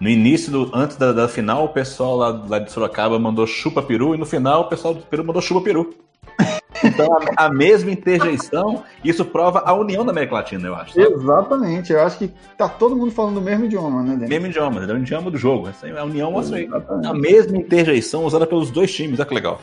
[0.00, 3.82] No início, do, antes da, da final, o pessoal lá, lá de Sorocaba mandou chupa
[3.82, 5.94] peru, e no final o pessoal do Peru mandou chupa peru.
[6.82, 7.06] Então,
[7.36, 10.94] a, a mesma interjeição, isso prova a união da América Latina, eu acho.
[10.94, 11.12] sabe?
[11.12, 14.30] Exatamente, eu acho que tá todo mundo falando o mesmo idioma, né, Denis?
[14.30, 14.96] Mesmo idioma, entendeu?
[14.96, 15.68] o idioma do jogo.
[15.68, 16.66] Essa aí, a união mostra aí.
[17.04, 19.60] A mesma interjeição usada pelos dois times, olha que legal.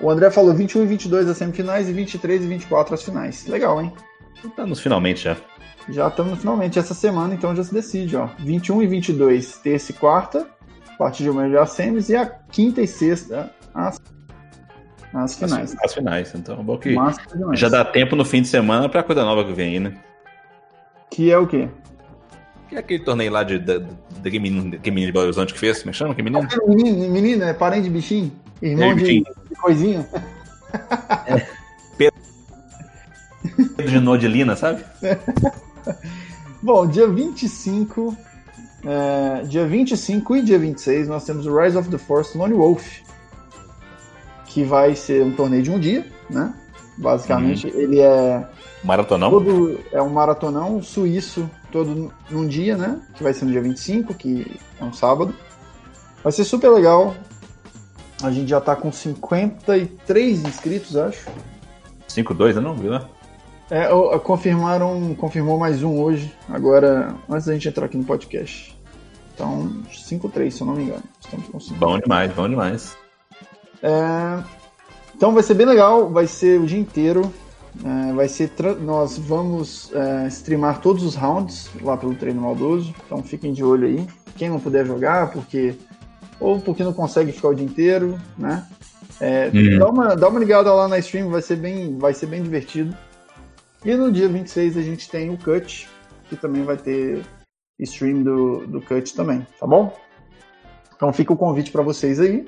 [0.00, 3.46] O André falou 21 e 22 as semifinais e 23 e 24 as finais.
[3.46, 3.92] Legal, hein?
[4.44, 5.36] Estamos finalmente já.
[5.88, 8.28] Já estamos finalmente essa semana, então já se decide, ó.
[8.38, 10.46] 21 e 22, terça e quarta,
[10.88, 14.00] a partir de amanhã já as semis, e a quinta e sexta as,
[15.14, 15.74] as finais.
[15.74, 16.34] As, as finais.
[16.34, 16.94] Então, bom que
[17.54, 19.94] já dá tempo no fim de semana pra coisa nova que vem aí, né?
[21.10, 21.68] Que é o quê?
[22.68, 25.60] Que é aquele torneio lá de, da, daquele menino, daquele menino de Belo Horizonte que
[25.60, 25.80] fez?
[25.80, 26.48] É que chama aquele menino?
[26.66, 28.32] Menino, menino, é parente de bichinho?
[28.62, 29.24] Irmão É, de, bichinho.
[29.48, 30.08] de coisinha?
[33.86, 34.84] de Nodilina, sabe?
[36.62, 38.16] Bom, dia 25,
[38.84, 42.84] é, dia 25 e dia 26 nós temos o Rise of the Force Lone Wolf,
[44.46, 46.52] que vai ser um torneio de um dia, né?
[46.98, 48.44] Basicamente, ele é
[48.82, 49.30] Maratonão?
[49.30, 52.98] todo é um maratonão suíço todo num dia, né?
[53.14, 55.34] Que vai ser no dia 25, que é um sábado.
[56.22, 57.14] Vai ser super legal.
[58.22, 61.28] A gente já tá com 53 inscritos, acho.
[62.08, 62.60] 5-2, né?
[62.60, 63.02] Não, viu, né?
[63.70, 63.88] É,
[64.20, 68.76] confirmaram, confirmou mais um hoje, agora, antes da gente entrar aqui no podcast.
[69.34, 71.02] Então, 5-3, se eu não me engano.
[71.20, 72.96] Estamos com 5 Bom demais, bom demais.
[73.82, 74.42] É,
[75.14, 77.30] então vai ser bem legal, vai ser o dia inteiro.
[77.84, 78.50] é, vai ser
[78.80, 82.94] nós vamos é, streamar todos os rounds lá pelo treino maldoso.
[83.04, 84.06] Então fiquem de olho aí.
[84.36, 85.74] Quem não puder jogar, porque
[86.40, 88.66] ou porque não consegue ficar o dia inteiro, né?
[89.20, 89.78] É, Uhum.
[89.78, 92.96] dá, uma, dá uma ligada lá na stream, vai ser, bem, vai ser bem divertido.
[93.84, 95.88] E no dia 26 a gente tem o Cut,
[96.28, 97.22] que também vai ter
[97.78, 99.96] stream do, do Cut também, tá bom?
[100.94, 102.46] Então fica o convite para vocês aí.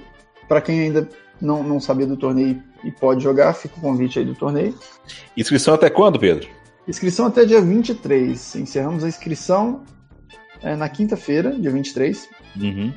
[0.48, 1.08] Para quem ainda
[1.40, 4.74] não, não sabia do torneio e pode jogar, fica o convite aí do torneio.
[5.36, 6.48] Inscrição até quando, Pedro?
[6.86, 8.56] Inscrição até dia 23.
[8.56, 9.84] Encerramos a inscrição
[10.62, 12.28] é, na quinta-feira, dia 23.
[12.56, 12.92] Uhum.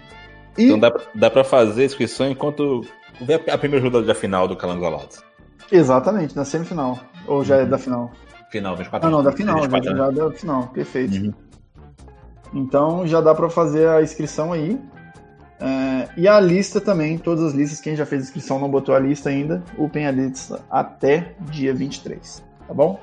[0.57, 2.85] E Então dá, dá pra fazer a inscrição enquanto
[3.19, 5.23] houver a primeira rodada da final do Calangolados.
[5.71, 6.99] exatamente, na semifinal.
[7.27, 8.11] Ou já é da final?
[8.51, 9.97] Final, 24 Ah, não, da final, já, 24, né?
[9.97, 11.15] já da final, perfeito.
[11.15, 11.33] Uhum.
[12.53, 14.77] Então já dá para fazer a inscrição aí.
[15.59, 18.99] É, e a lista também, todas as listas, quem já fez inscrição não botou a
[18.99, 22.99] lista ainda, upem a lista até dia 23, tá bom?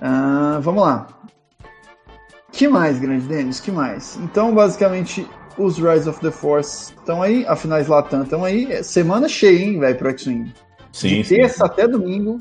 [0.00, 1.06] Ah, vamos lá.
[2.52, 3.58] que mais, grande Denis?
[3.58, 4.16] que mais?
[4.22, 5.26] Então, basicamente,
[5.58, 8.72] os Rise of the Force estão aí, a finais Latam estão aí.
[8.72, 10.52] É Semana cheia, hein, velho, pro X-Wing.
[10.92, 11.34] Sim, De sim.
[11.36, 12.38] terça até domingo,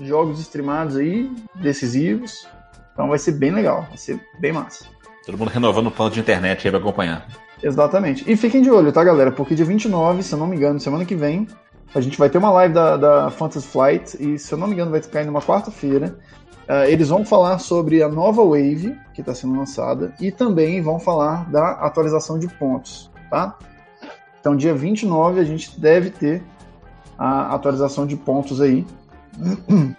[0.00, 2.46] jogos streamados aí, decisivos.
[2.92, 4.84] Então vai ser bem legal, vai ser bem massa.
[5.24, 7.26] Todo mundo renovando o plano de internet aí pra acompanhar.
[7.62, 8.24] Exatamente.
[8.30, 9.30] E fiquem de olho, tá, galera?
[9.30, 11.46] Porque dia 29, se eu não me engano, semana que vem,
[11.94, 14.74] a gente vai ter uma live da, da Fantasy Flight e, se eu não me
[14.74, 16.18] engano, vai cair numa quarta-feira.
[16.72, 21.00] Ah, eles vão falar sobre a nova Wave que está sendo lançada e também vão
[21.00, 23.58] falar da atualização de pontos, tá?
[24.40, 26.40] Então, dia 29 a gente deve ter
[27.18, 28.86] a atualização de pontos aí.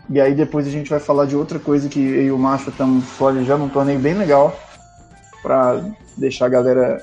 [0.09, 2.69] E aí depois a gente vai falar de outra coisa que eu e o Macho
[2.69, 4.57] estamos planejando um torneio bem legal
[5.41, 5.83] para
[6.15, 7.01] deixar a galera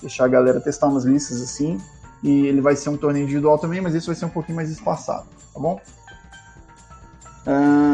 [0.00, 1.80] deixar a galera testar umas listas assim.
[2.20, 4.70] E ele vai ser um torneio individual também, mas esse vai ser um pouquinho mais
[4.70, 5.80] espaçado, tá bom?
[7.46, 7.91] Ah,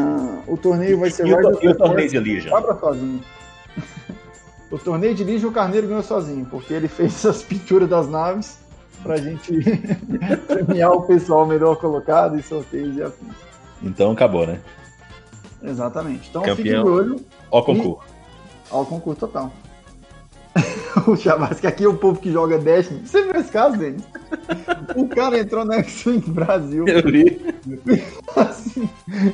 [0.49, 2.55] o torneio vai ser E o, Rise of e o the torneio de Legion?
[2.55, 3.21] Abra sozinho.
[4.71, 8.59] o torneio de Lígia o Carneiro ganhou sozinho, porque ele fez as pinturas das naves
[9.03, 9.51] pra gente
[10.47, 13.33] premiar o pessoal melhor colocado e sorteios e afins.
[13.81, 14.59] Então acabou, né?
[15.63, 16.29] Exatamente.
[16.29, 16.55] Então Campeão.
[16.57, 17.99] fique de olho Ó, concurso.
[18.69, 19.51] ao concurso total.
[21.07, 23.05] o Chavas, que aqui é o povo que joga Destiny.
[23.05, 24.03] Você viu esse caso, Denis?
[24.95, 27.39] o cara entrou na X-Wing Brasil Eu vi.
[28.35, 28.89] assim,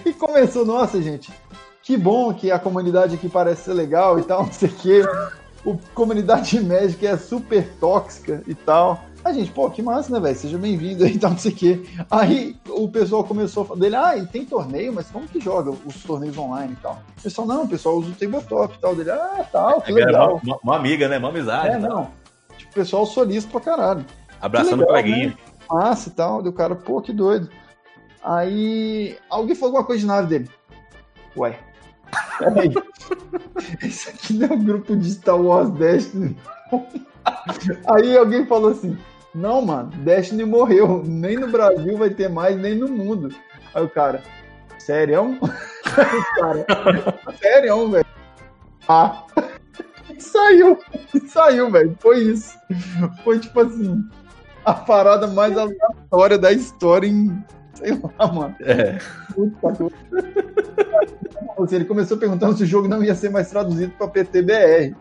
[0.06, 1.32] e começou, nossa, gente,
[1.82, 5.02] que bom que a comunidade aqui parece ser legal e tal, não sei o quê.
[5.64, 9.04] O comunidade médica é super tóxica e tal.
[9.26, 10.36] A gente, pô, que massa, né, velho?
[10.38, 11.84] Seja bem-vindo aí e tal, não sei o quê.
[12.12, 15.72] Aí o pessoal começou a falar dele, ah, e tem torneio, mas como que joga
[15.72, 17.02] os torneios online e tal?
[17.18, 18.96] O pessoal, não, o pessoal usa o tabletop e tal.
[18.96, 20.40] Dele, ah, tal, que Era legal.
[20.44, 21.18] uma, uma amiga, né?
[21.18, 21.70] Uma amizade.
[21.70, 21.80] É, tá?
[21.80, 22.12] não.
[22.56, 24.06] Tipo, o pessoal solista pra caralho
[24.40, 25.38] Abraçando Que o legal, coleguinha.
[25.72, 26.42] massa e tal.
[26.44, 27.50] Daí o cara, pô, que doido.
[28.24, 30.50] Aí alguém falou alguma coisa de nave dele.
[31.36, 31.58] Ué.
[32.38, 32.72] Peraí.
[33.82, 36.38] Esse aqui não é um grupo de Star Wars Destiny.
[37.96, 38.96] Aí alguém falou assim:
[39.36, 41.04] Não, mano, Destiny morreu.
[41.06, 43.36] Nem no Brasil vai ter mais, nem no mundo.
[43.74, 44.24] Aí o cara,
[44.80, 45.38] sério?
[46.40, 46.66] cara,
[47.40, 48.06] sério, velho.
[48.88, 49.24] Ah.
[50.18, 50.78] Saiu,
[51.28, 51.96] saiu, velho.
[52.00, 52.58] Foi isso.
[53.24, 54.02] Foi tipo assim,
[54.64, 57.44] a parada mais aleatória da história em.
[57.74, 58.56] Sei lá, mano.
[58.62, 58.98] É.
[59.34, 64.08] Puta que- Assim, ele começou perguntando se o jogo não ia ser mais traduzido para
[64.08, 64.96] PTBR.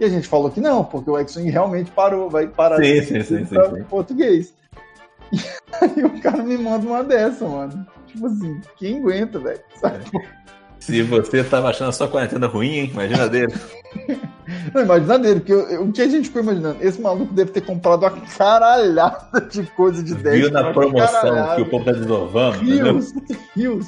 [0.00, 3.02] E a gente falou que não, porque o X-Wing realmente parou, vai parar Sim, de
[3.04, 3.84] sim, sim, sim, sim.
[3.88, 4.54] português.
[5.32, 5.38] E
[5.80, 7.86] aí o cara me manda uma dessa, mano.
[8.06, 9.60] Tipo assim, quem aguenta, velho?
[10.80, 12.90] Se você tava achando a sua quarentena ruim, hein?
[12.92, 13.52] Imagina dele.
[14.74, 16.78] Não, imagina dele, porque eu- eu- o que a gente ficou imaginando?
[16.80, 20.40] Esse maluco deve ter comprado uma caralhada de coisa de 10.
[20.40, 21.56] Viu na promoção caralhada.
[21.56, 22.94] que o povo tá desovando, entendeu?
[22.94, 23.14] Rios,
[23.54, 23.86] rios.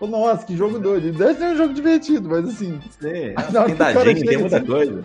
[0.00, 1.08] Falou, Nossa, que jogo doido.
[1.08, 3.34] E Destiny é um jogo divertido, mas assim, Sim,
[3.66, 5.04] tem da gente, tem muita assim- coisa.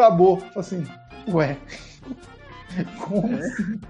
[0.00, 0.38] Acabou.
[0.38, 0.86] Falei Assim,
[1.28, 1.56] ué.
[3.00, 3.80] Como assim?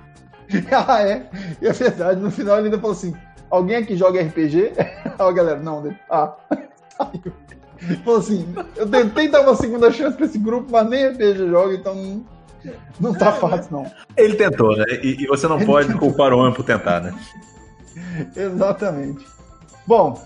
[0.89, 1.27] ah, é.
[1.61, 3.15] E é verdade, no final ele ainda falou assim:
[3.51, 4.73] alguém aqui joga RPG?
[4.79, 5.99] Aí a galera, não, né?
[6.11, 6.35] Ah,
[6.97, 7.33] saiu.
[8.05, 8.47] Falou assim:
[8.77, 12.27] eu tentei dar uma segunda chance pra esse grupo, mas nem RPG joga, então não,
[13.01, 13.91] não tá fácil, não.
[14.17, 14.85] Ele tentou, né?
[15.03, 17.15] E, e você não pode culpar o homem por tentar, né?
[18.37, 19.27] Exatamente.
[19.87, 20.21] Bom,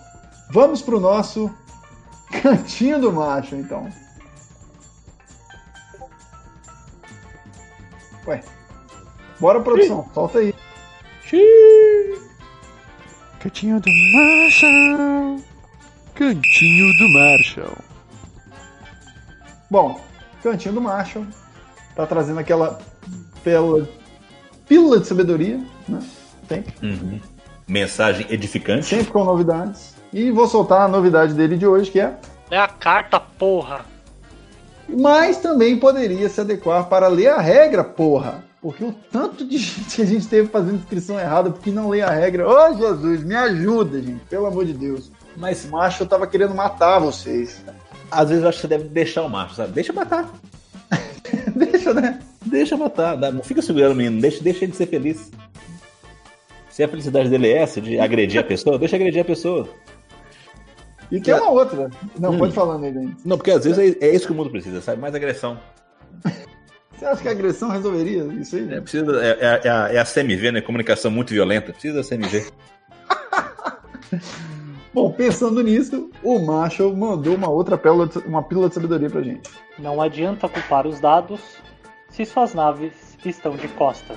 [0.50, 1.50] vamos pro nosso
[2.42, 3.88] cantinho do macho, então.
[8.26, 8.40] Ué.
[9.40, 10.08] Bora, produção.
[10.14, 10.54] Solta aí.
[13.40, 15.40] Cantinho do Marshall.
[16.14, 17.78] Cantinho do Marshall.
[19.70, 20.00] Bom,
[20.42, 21.26] cantinho do Marshall.
[21.94, 22.78] Tá trazendo aquela
[23.42, 23.88] pela
[24.66, 26.00] pílula de sabedoria, né?
[26.48, 27.20] Sempre, Uhum.
[27.66, 28.84] Mensagem edificante.
[28.86, 29.94] sempre com novidades.
[30.12, 32.14] E vou soltar a novidade dele de hoje, que é
[32.50, 33.84] É a carta, porra.
[34.94, 38.44] Mas também poderia se adequar para ler a regra, porra.
[38.60, 42.00] Porque o tanto de gente que a gente teve fazendo inscrição errada porque não lê
[42.00, 42.48] a regra.
[42.48, 45.10] Ô Jesus, me ajuda, gente, pelo amor de Deus.
[45.36, 47.62] Mas macho eu tava querendo matar vocês.
[48.10, 49.72] às vezes eu acho que você deve deixar o macho, sabe?
[49.72, 50.32] Deixa matar.
[51.54, 52.20] Deixa, né?
[52.44, 53.16] Deixa matar.
[53.32, 55.30] Não fica segurando o menino, deixa, deixa ele ser feliz.
[56.70, 59.68] Se a felicidade dele é essa, de agredir a pessoa, deixa agredir a pessoa.
[61.10, 61.90] E tem uma outra.
[62.18, 62.38] Não, Hum.
[62.38, 63.16] pode falar nele ainda.
[63.24, 65.00] Não, porque às vezes é, é isso que o mundo precisa, sabe?
[65.00, 65.58] Mais agressão.
[66.96, 68.72] Você acha que a agressão resolveria isso aí?
[68.72, 70.60] É, precisa, é, é- é a, é a CMV, né?
[70.60, 71.72] Comunicação muito violenta.
[71.72, 72.46] Precisa da CMV.
[74.94, 79.22] Bom, pensando nisso, o Marshall mandou uma outra pílula de, uma pílula de sabedoria pra
[79.22, 79.50] gente.
[79.76, 81.40] Não adianta culpar os dados
[82.08, 82.92] se suas naves
[83.26, 84.16] estão de costas.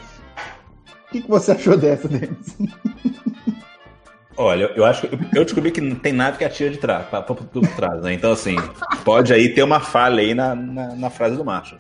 [1.07, 2.55] O que, que você achou dessa, Denis?
[4.39, 7.23] Olha, eu, acho que eu, descobri que não tem nave que atira de trás, pra,
[7.23, 8.13] pra, pra trás, né?
[8.13, 8.55] Então, assim,
[9.03, 11.75] pode aí ter uma falha aí na, na, na frase do macho.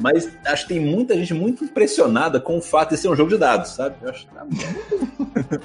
[0.00, 3.28] Mas acho que tem muita gente muito impressionada com o fato de ser um jogo
[3.30, 3.96] de dados, sabe?
[4.00, 5.60] Eu acho que tá muito-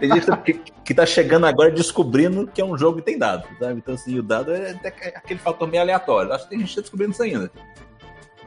[0.00, 3.46] Tem gente que, que tá chegando agora descobrindo que é um jogo que tem dados,
[3.58, 3.74] sabe?
[3.78, 4.70] Então, assim, o dado é
[5.14, 6.32] aquele fator meio aleatório.
[6.32, 7.50] Acho que tem gente que tá descobrindo isso ainda.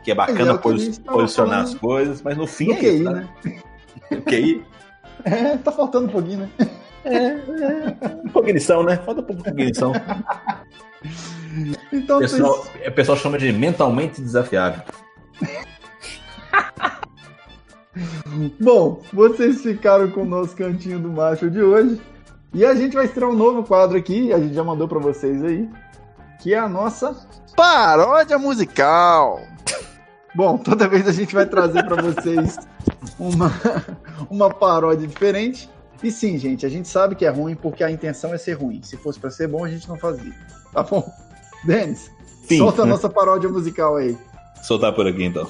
[0.03, 2.73] Que é é bacana que posi- tava posicionar falando as coisas, mas no fim Do
[2.73, 3.29] é QI, isso, né?
[4.27, 4.65] QI,
[5.25, 6.49] É, tá faltando um pouquinho, né?
[8.33, 8.97] Cognição, né?
[8.97, 9.93] Falta um pouco de cognição.
[11.91, 14.81] Então, O pessoal, vocês- o pessoal chama de mentalmente desafiável.
[18.59, 21.99] bom, vocês ficaram com o nosso cantinho do macho de hoje.
[22.53, 25.43] E a gente vai estrear um novo quadro aqui, a gente já mandou pra vocês
[25.43, 25.69] aí,
[26.41, 27.15] que é a nossa
[27.55, 29.39] paródia musical.
[30.35, 32.57] Bom, toda vez a gente vai trazer pra vocês
[33.19, 33.51] uma,
[34.29, 35.69] uma paródia diferente.
[36.03, 38.81] E sim, gente, a gente sabe que é ruim porque a intenção é ser ruim.
[38.83, 40.33] Se fosse pra ser bom, a gente não fazia.
[40.71, 41.11] Tá bom?
[41.63, 42.11] Denis,
[42.47, 42.59] Sim.
[42.59, 44.17] solta a nossa paródia musical aí.
[44.61, 45.49] Soltar por aqui então.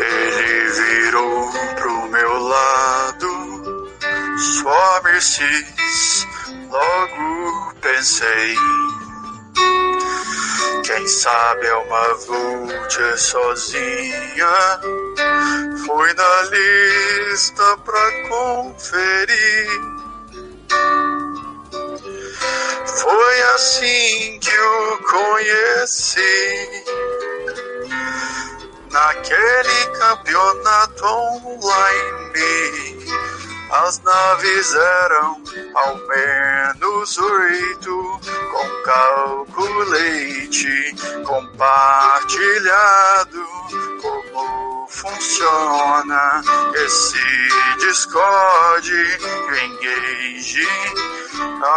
[0.00, 3.28] Ele virou pro meu lado,
[4.62, 6.21] só Mercedes,
[6.72, 8.56] logo pensei.
[10.84, 14.80] Quem sabe é uma vulture sozinha,
[15.84, 19.68] fui na lista pra conferir.
[22.86, 26.84] Foi assim que o conheci.
[28.90, 32.12] Naquele campeonato online,
[33.82, 35.42] as naves eram
[35.74, 38.20] ao menos oito,
[38.52, 43.44] com calculate compartilhado.
[44.00, 46.42] Como funciona
[46.76, 47.18] esse
[47.80, 48.92] Discord?
[49.64, 50.68] Engage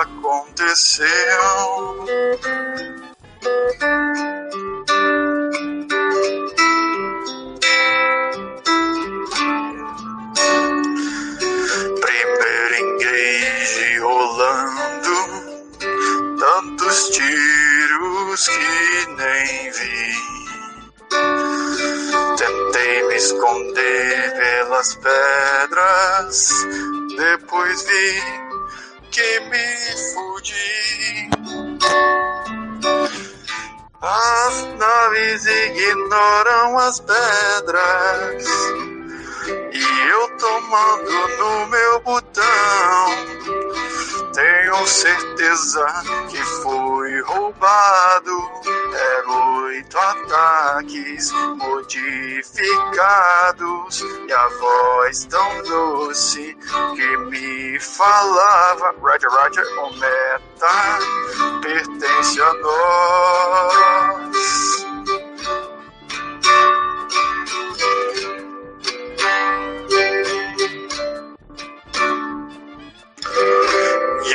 [0.02, 1.08] aconteceu.
[17.16, 20.10] Tiros que nem vi.
[22.38, 26.50] Tentei me esconder pelas pedras,
[27.18, 28.22] depois vi
[29.12, 29.68] que me
[30.14, 31.30] fudi.
[34.02, 38.46] As naves ignoram as pedras.
[39.72, 43.65] E eu tomando no meu botão.
[44.36, 45.86] Tenho certeza
[46.30, 48.52] que fui roubado.
[48.94, 52.44] É oito ataques modificados.
[54.28, 56.54] E a voz tão doce
[56.96, 58.94] que me falava.
[59.00, 61.00] Roger, Roger, o meta
[61.62, 64.26] pertence a nós.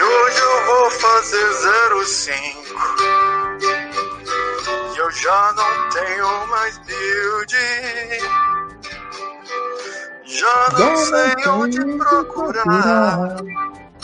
[0.00, 1.52] E hoje eu vou fazer
[2.06, 2.74] 05.
[4.94, 7.54] E eu já não tenho mais build.
[10.24, 13.36] Já não Dona sei onde Clínica procurar.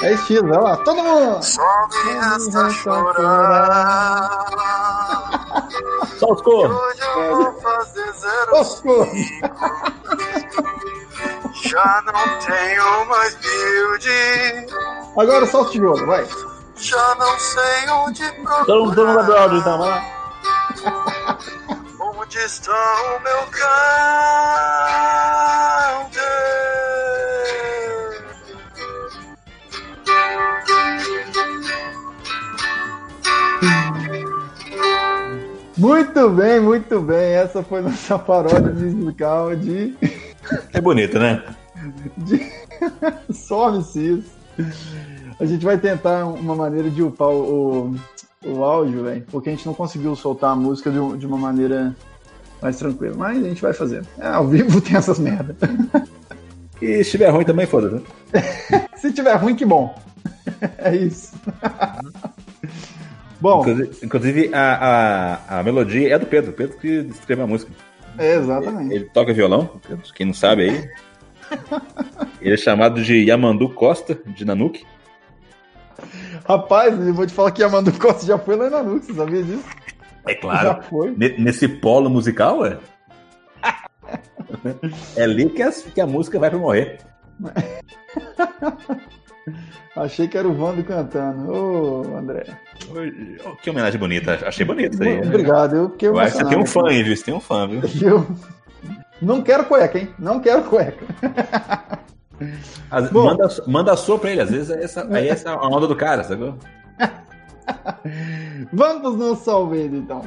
[0.03, 1.42] É estilo, vai lá, todo mundo!
[1.42, 4.47] Só me resta chorar.
[6.18, 6.78] Só os cornos.
[6.78, 8.12] hoje eu vou fazer
[8.53, 9.07] Osco!
[9.07, 9.47] 05.
[11.70, 14.66] Já não tenho mais build.
[15.17, 16.27] Agora só o tijolo, vai.
[16.77, 18.62] Já não sei onde tá procurar.
[18.62, 20.05] Então, dono da Broadway, então, vai lá.
[22.19, 23.77] Onde está o meu counter?
[35.79, 37.35] Muito bem, muito bem.
[37.35, 39.97] Essa foi nossa paródia musical de.
[40.73, 41.43] É bonita, né?
[42.19, 42.51] De...
[43.33, 44.36] Some-se isso.
[45.39, 47.95] A gente vai tentar uma maneira de upar o,
[48.43, 51.37] o, o áudio, velho, porque a gente não conseguiu soltar a música de, de uma
[51.37, 51.95] maneira
[52.63, 53.15] mais tranquila.
[53.19, 54.03] Mas a gente vai fazer.
[54.19, 55.57] É, ao vivo tem essas merdas.
[56.79, 58.05] E se estiver ruim também, foda-se.
[58.97, 59.99] Se tiver ruim, que bom.
[60.77, 61.33] É isso.
[63.41, 66.53] Bom, Inclusive, inclusive, a, a, a melodia é do Pedro.
[66.53, 67.73] Pedro que escreveu a música.
[68.19, 68.95] é exatamente.
[68.95, 69.81] Ele toca violão,
[70.15, 70.91] quem não sabe aí.
[72.40, 74.84] Ele é chamado de Yamandu Costa, de Nanuque.
[76.47, 79.14] Rapaz, eu vou te falar que a Amanda Costa já foi lá na Nux, você
[79.14, 79.64] sabia disso?
[80.26, 80.82] É Já claro.
[80.84, 81.14] foi.
[81.16, 82.78] Ne- Nesse polo musical, ué.
[85.16, 86.99] É ali que, as- que a música vai pra morrer.
[89.97, 91.51] Achei que era o Vando cantando.
[91.53, 92.44] Ô, André.
[92.90, 94.38] Oi, Que homenagem bonita.
[94.47, 95.20] Achei bonito isso aí.
[95.20, 95.26] né?
[95.26, 97.16] Obrigado, eu fiquei Eu acho que você tem um fã aí, viu?
[97.16, 97.80] Você tem um fã, viu?
[98.03, 98.26] Eu
[99.21, 100.09] não quero cueca, hein?
[100.19, 101.05] Não quero cueca.
[103.12, 103.25] Bom.
[103.25, 105.87] manda, manda a sua pra ele, às vezes é essa, aí essa é a onda
[105.87, 106.55] do cara, sacou?
[108.73, 110.23] Vamos no Salveiro, então.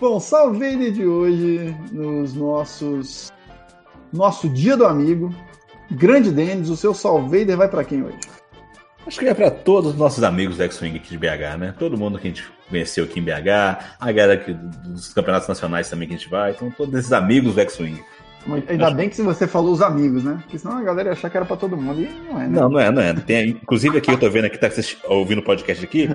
[0.00, 3.32] Bom, Salveiro de hoje, nos nossos...
[4.12, 5.34] Nosso Dia do Amigo.
[5.90, 8.18] Grande Denis, o seu Salvader vai pra quem hoje?
[9.08, 11.74] Acho que é pra todos os nossos amigos do X-Wing aqui de BH, né?
[11.78, 14.44] Todo mundo que a gente conheceu aqui em BH, a galera
[14.84, 18.04] dos campeonatos nacionais também que a gente vai, então todos esses amigos do X-Wing.
[18.68, 20.36] Ainda bem que você falou os amigos, né?
[20.42, 22.02] Porque senão a galera ia achar que era pra todo mundo.
[22.02, 22.60] E não é, né?
[22.60, 23.14] Não, não é, não é.
[23.14, 24.68] Tem, inclusive aqui eu tô vendo aqui, tá
[25.08, 26.14] ouvindo o podcast aqui,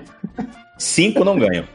[0.78, 1.66] cinco não ganham.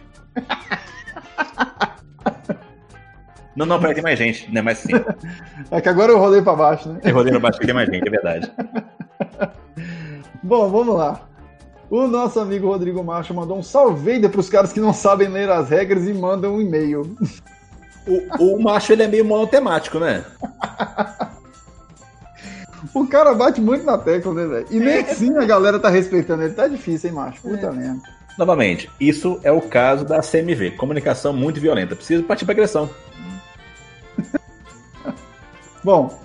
[3.57, 5.05] Não, não, peraí, tem mais gente, não é mais cinco.
[5.73, 7.01] É que agora eu rolei pra baixo, né?
[7.03, 8.53] Tem rodeiro baixo que tem mais gente, é verdade.
[10.43, 11.29] Bom, vamos lá.
[11.91, 15.51] O nosso amigo Rodrigo Macho mandou um salve para os caras que não sabem ler
[15.51, 17.17] as regras e mandam um e-mail.
[18.07, 20.25] O, o macho ele é meio monotemático, né?
[22.95, 24.67] O cara bate muito na tecla, né, velho?
[24.71, 26.55] E nem assim a galera tá respeitando ele.
[26.55, 27.43] Tá difícil, hein, macho?
[27.43, 28.01] Puta merda.
[28.39, 31.97] Novamente, isso é o caso da CMV, comunicação muito violenta.
[31.97, 32.89] Precisa partir pra agressão.
[35.83, 36.19] Bom,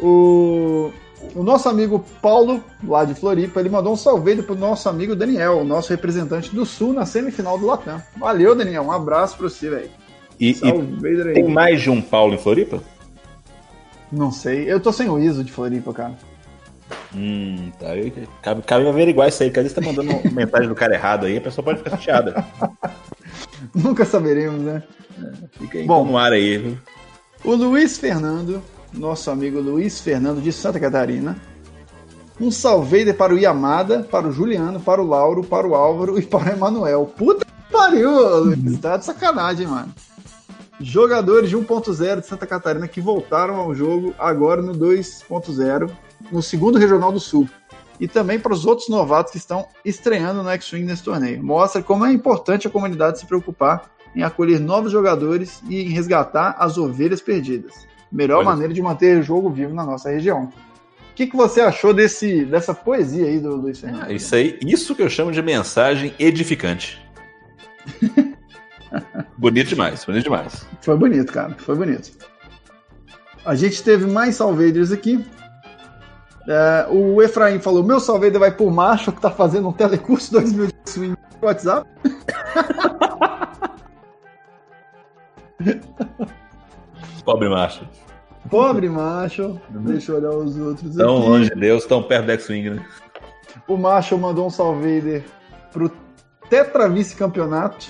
[0.00, 0.90] o,
[1.34, 5.58] o nosso amigo Paulo, lá de Floripa, ele mandou um salve pro nosso amigo Daniel,
[5.58, 8.02] o nosso representante do Sul na semifinal do Latam.
[8.16, 8.82] Valeu, Daniel.
[8.82, 9.90] Um abraço pra você, velho.
[10.38, 11.34] E, e aí.
[11.34, 12.82] tem mais de um Paulo em Floripa?
[14.10, 14.70] Não sei.
[14.70, 16.14] Eu tô sem o ISO de Floripa, cara.
[17.14, 17.90] Hum, tá.
[17.90, 18.12] aí
[18.42, 21.38] Cabe, cabe averiguar isso aí, porque às vezes tá mandando mensagem do cara errado aí,
[21.38, 22.44] a pessoa pode ficar chateada.
[23.74, 24.82] Nunca saberemos, né?
[25.52, 26.04] Fica aí Bom.
[26.04, 26.78] no ar aí, viu?
[27.44, 28.62] O Luiz Fernando,
[28.94, 31.36] nosso amigo Luiz Fernando de Santa Catarina.
[32.40, 36.22] Um salve para o Yamada, para o Juliano, para o Lauro, para o Álvaro e
[36.22, 37.06] para o Emanuel.
[37.16, 38.10] Puta que pariu,
[38.44, 38.78] Luiz.
[38.80, 39.92] Tá de sacanagem, mano.
[40.80, 45.90] Jogadores de 1.0 de Santa Catarina que voltaram ao jogo agora no 2.0,
[46.30, 47.48] no segundo Regional do Sul.
[48.00, 51.44] E também para os outros novatos que estão estreando no X-Wing nesse torneio.
[51.44, 56.56] Mostra como é importante a comunidade se preocupar em acolher novos jogadores e em resgatar
[56.58, 57.91] as ovelhas perdidas.
[58.12, 58.50] Melhor Olha.
[58.50, 60.52] maneira de manter o jogo vivo na nossa região.
[61.10, 64.04] O que, que você achou desse, dessa poesia aí do Luiz Fernando?
[64.06, 67.02] Ah, isso aí, isso que eu chamo de mensagem edificante.
[69.36, 70.66] bonito demais, bonito demais.
[70.80, 71.54] Foi bonito, cara.
[71.58, 72.12] Foi bonito.
[73.44, 75.24] A gente teve mais salvaders aqui.
[76.48, 80.66] É, o Efraim falou: Meu salvader vai por macho que tá fazendo um telecurso 2000
[80.66, 81.88] de swing no WhatsApp.
[87.24, 87.86] Pobre macho.
[88.50, 89.60] Pobre macho.
[89.70, 91.28] Deixa eu olhar os outros Tão aqui.
[91.28, 92.84] longe de Deus, tão perto do X-Wing, né?
[93.68, 95.24] O macho mandou um salvader
[95.72, 95.90] pro
[96.50, 97.86] tetra vice-campeonato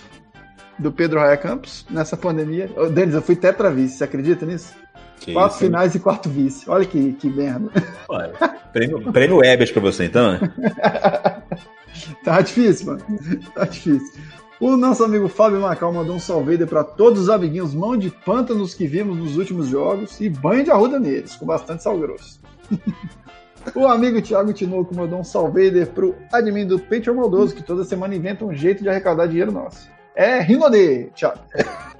[0.78, 2.70] do Pedro Raia Campos nessa pandemia.
[2.76, 4.74] Ô, Denis, eu fui tetra vice, você acredita nisso?
[5.20, 5.70] Que Quatro isso, hein?
[5.70, 6.68] finais e quatro vice.
[6.68, 7.70] Olha que, que merda.
[8.08, 8.32] Olha,
[8.72, 10.40] prêmio, prêmio Ebert pra você, então, né?
[12.24, 13.02] Tá difícil, mano.
[13.54, 14.20] Tá difícil.
[14.62, 18.74] O nosso amigo Fábio Macau mandou um salve para todos os amiguinhos mão de pântanos
[18.74, 22.38] que vimos nos últimos jogos e banho de arruda neles, com bastante sal grosso.
[23.74, 28.14] o amigo Thiago Tinoco mandou um salve pro admin do Patreon Maldoso, que toda semana
[28.14, 29.90] inventa um jeito de arrecadar dinheiro nosso.
[30.14, 31.40] É Rinodê, Thiago.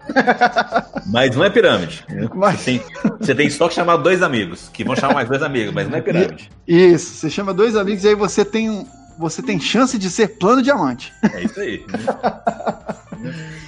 [1.10, 2.04] Mas não é pirâmide.
[2.32, 2.82] Mas- Você, tem,
[3.18, 5.98] você tem só que chamar dois amigos, que vão chamar mais dois amigos, mas não
[5.98, 6.48] é pirâmide.
[6.66, 8.86] Isso, você chama dois amigos e aí você tem, um-
[9.18, 11.12] você tem chance de ser plano diamante.
[11.34, 11.84] É isso aí.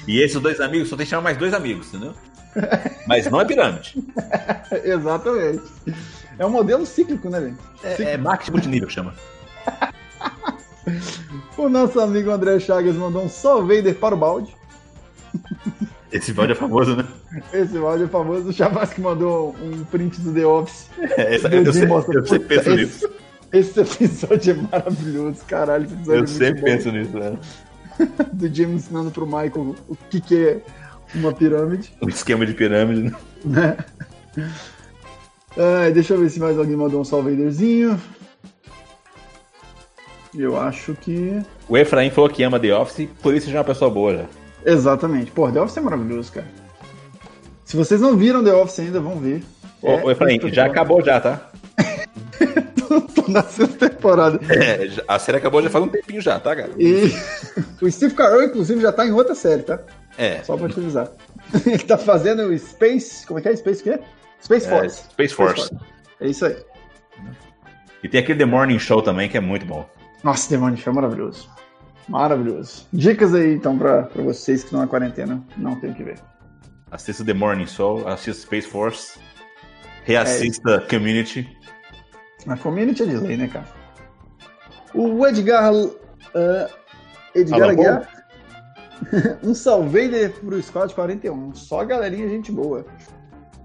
[0.07, 2.15] E esses dois amigos só tem que chamar mais dois amigos, entendeu?
[3.07, 3.95] Mas não é pirâmide.
[4.85, 5.63] Exatamente.
[6.39, 7.59] É um modelo cíclico, né, gente?
[8.03, 9.15] É, é marketing multinível que chama.
[11.57, 14.55] O nosso amigo André Chagas mandou um só Vader para o balde.
[16.13, 17.07] Esse balde é famoso, né?
[17.53, 18.49] Esse balde é famoso.
[18.49, 20.89] O Chavasque mandou um print do The Office.
[21.17, 23.09] É, essa- eu, mostra, eu penso nisso.
[23.55, 25.85] Esse episódio é maravilhoso, caralho.
[25.85, 26.67] Esse episódio Eu é sempre bom.
[26.67, 27.39] penso nisso, né?
[28.33, 30.61] Do Jim ensinando pro Michael o que, que é
[31.15, 31.93] uma pirâmide.
[32.03, 33.77] Um esquema de pirâmide, né?
[35.57, 38.01] Ai, deixa eu ver se mais alguém mandou um salvaderzinho.
[40.37, 41.41] Eu acho que.
[41.69, 44.25] O Efraim falou que ama The Office, por isso já é uma pessoa boa já.
[44.67, 45.31] Exatamente.
[45.31, 46.49] Pô, The Office é maravilhoso, cara.
[47.65, 49.45] Se vocês não viram The Office ainda, vão ver.
[49.81, 51.51] Ô, ô, Efraim, É, já acabou já, tá?
[53.15, 54.41] Tô na sexta temporada.
[54.53, 56.71] É, a série acabou já faz um tempinho já, tá, cara?
[56.79, 57.11] E
[57.81, 59.81] o Steve Carell, inclusive, já tá em outra série, tá?
[60.17, 60.43] É.
[60.43, 61.11] Só pra te avisar.
[61.67, 63.27] Ele tá fazendo o Space.
[63.27, 63.57] Como é que é?
[63.57, 64.01] Space o quê?
[64.43, 65.03] Space É, Force.
[65.11, 65.71] Space Force.
[66.21, 66.57] É isso aí.
[68.03, 69.89] E tem aquele The Morning Show também, que é muito bom.
[70.23, 71.49] Nossa, Demônio Show é maravilhoso.
[72.09, 72.87] Maravilhoso.
[72.93, 75.43] Dicas aí, então, pra, pra vocês que estão na quarentena.
[75.57, 76.19] Não tem o que ver.
[76.91, 79.19] Assista The Morning Show, assista Space Force,
[80.05, 81.49] reassista Community.
[82.47, 83.67] A community é de lei, né, cara?
[84.95, 85.73] O Edgar.
[86.35, 86.69] ah,
[87.35, 88.09] Edgar Aguiar.
[89.43, 91.55] um salvader pro Squad 41.
[91.55, 92.85] Só galerinha, gente boa.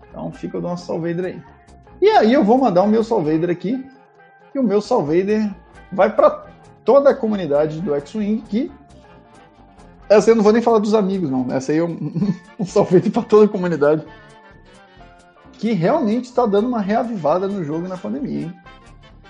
[0.09, 1.43] Então fica o nosso salvader aí.
[2.01, 3.85] E aí eu vou mandar o meu salvader aqui.
[4.53, 5.53] E o meu salvader
[5.91, 6.47] vai pra
[6.83, 8.71] toda a comunidade do X-Wing que.
[10.09, 11.45] Essa eu não vou nem falar dos amigos, não.
[11.51, 12.13] Essa aí é um,
[12.59, 14.03] um salvader pra toda a comunidade.
[15.59, 18.53] Que realmente está dando uma reavivada no jogo na pandemia, hein?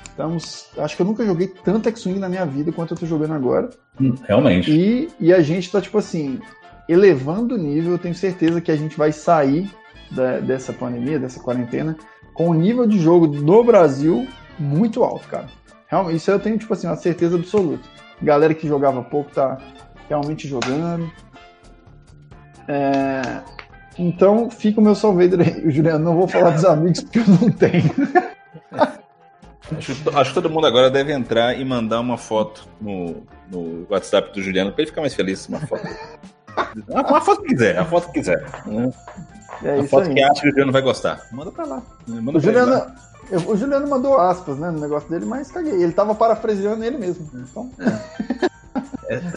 [0.05, 3.33] Estamos, acho que eu nunca joguei tanto X-Wing na minha vida quanto eu tô jogando
[3.33, 3.69] agora.
[3.99, 4.69] Hum, Realmente.
[4.71, 6.39] E, e a gente tá, tipo assim,
[6.87, 7.93] elevando o nível.
[7.93, 9.69] Eu tenho certeza que a gente vai sair
[10.11, 11.95] da- dessa pandemia, dessa quarentena,
[12.33, 14.27] com um nível de jogo no Brasil
[14.59, 15.47] muito alto, cara.
[15.87, 17.87] Realmente, isso eu tenho, tipo assim, uma certeza absoluta.
[18.21, 19.57] Galera que jogava pouco tá
[20.09, 21.09] realmente jogando.
[22.67, 23.21] É,
[23.99, 25.63] Então, fica o meu salvader aí.
[25.69, 27.91] Juliano, não vou falar dos amigos porque eu não tenho.
[29.77, 34.33] Acho, acho que todo mundo agora deve entrar e mandar uma foto no, no WhatsApp
[34.33, 35.47] do Juliano pra ele ficar mais feliz.
[35.47, 35.83] Uma foto.
[36.87, 38.43] Uma, uma foto que quiser, a foto que quiser.
[38.65, 38.91] né?
[39.63, 40.13] É a foto aí.
[40.15, 41.21] que acha que o Juliano vai gostar.
[41.31, 41.81] Manda pra lá.
[42.07, 42.65] Manda O pra ele lá.
[42.65, 42.95] Juliano,
[43.31, 45.73] eu- o Juliano mandou aspas né, no negócio dele, mas caguei.
[45.83, 47.29] Ele tava parafraseando ele mesmo.
[47.35, 47.69] Então,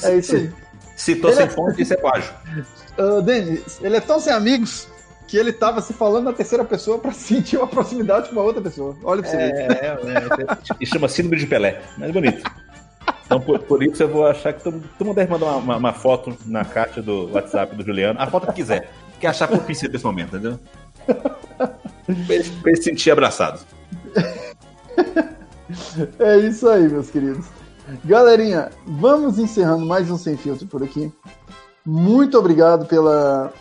[0.03, 0.51] é isso aí.
[0.97, 2.33] Citou Ele sem é- fonte, isso é plágio.
[3.24, 4.88] Denis, ele é tão sem amigos
[5.26, 8.61] que ele tava se falando na terceira pessoa pra sentir uma proximidade com uma outra
[8.61, 8.97] pessoa.
[9.03, 9.53] Olha pra você ver.
[9.53, 11.80] É, é, e chama Síndrome de Pelé.
[11.97, 12.43] Mas é bonito.
[13.24, 15.76] Então, por, por isso, eu vou achar que todo, todo mundo deve mandar uma, uma-
[15.78, 18.20] uma foto na caixa do WhatsApp do Juliano.
[18.20, 18.90] A foto que quiser.
[19.18, 20.59] Que achar propícia desse momento, entendeu?
[21.07, 21.70] Pra
[22.66, 23.61] ele se sentir abraçado.
[26.18, 27.47] É isso aí, meus queridos.
[28.05, 31.11] Galerinha, vamos encerrando mais um Sem Filtro por aqui.
[31.85, 33.53] Muito obrigado pela,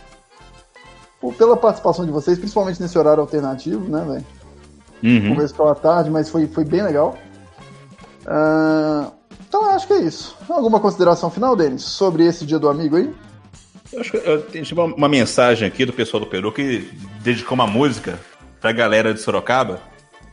[1.37, 4.25] pela participação de vocês, principalmente nesse horário alternativo, né, velho?
[5.23, 5.35] Uhum.
[5.35, 7.17] Começo pela tarde, mas foi, foi bem legal.
[8.27, 9.11] Ah,
[9.47, 10.35] então acho que é isso.
[10.49, 13.11] Alguma consideração final, Denis, sobre esse dia do amigo aí?
[13.91, 16.89] Eu acho que eu tenho tipo, uma, uma mensagem aqui do pessoal do Peru que
[17.21, 18.19] dedicou uma música
[18.61, 19.81] pra galera de Sorocaba.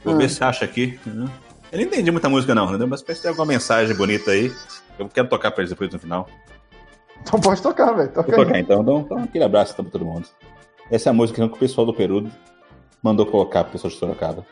[0.04, 0.18] Vou Ah.
[0.18, 1.00] ver se acha aqui.
[1.06, 1.28] né?
[1.72, 2.86] Eu não entendi muita música, não, entendeu?
[2.86, 4.52] Mas parece que tem alguma mensagem bonita aí.
[4.98, 6.28] Eu quero tocar pra eles depois no final.
[7.22, 8.08] Então pode tocar, velho.
[8.10, 8.46] Toca Vou aí.
[8.46, 8.82] tocar então.
[8.82, 10.26] Então, então aquele abraço então, pra todo mundo.
[10.90, 12.26] Essa é a música que o pessoal do Peru
[13.02, 14.44] mandou colocar pro pessoal de Sorocaba.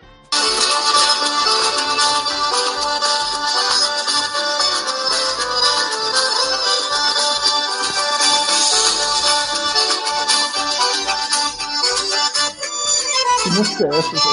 [13.43, 14.11] Que música é essa?
[14.11, 14.25] velho?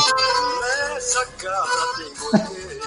[0.93, 2.83] Nessa casa tem goteira.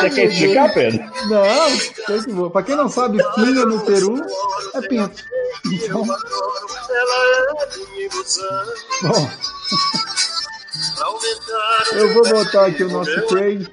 [0.00, 1.00] Você quer explicar, Pedro?
[1.28, 1.70] Não,
[2.06, 2.50] sei que vou.
[2.50, 4.24] Pra quem não sabe, pinga no Peru
[4.74, 5.24] é pinto.
[5.66, 6.06] Então, é
[9.08, 9.30] bom,
[11.92, 13.68] eu vou botar aqui o nosso Craig.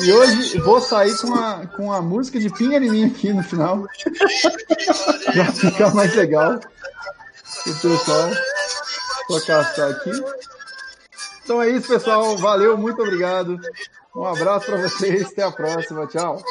[0.00, 3.42] E hoje vou sair com a, com a música de Pinga em mim aqui no
[3.42, 3.86] final.
[5.32, 6.60] pra ficar mais legal.
[7.66, 8.30] O pessoal.
[9.28, 10.10] Vou caçar aqui.
[11.42, 12.36] Então é isso, pessoal.
[12.36, 13.60] Valeu, muito obrigado.
[14.14, 15.26] Um abraço pra vocês.
[15.26, 16.06] Até a próxima.
[16.06, 16.42] Tchau.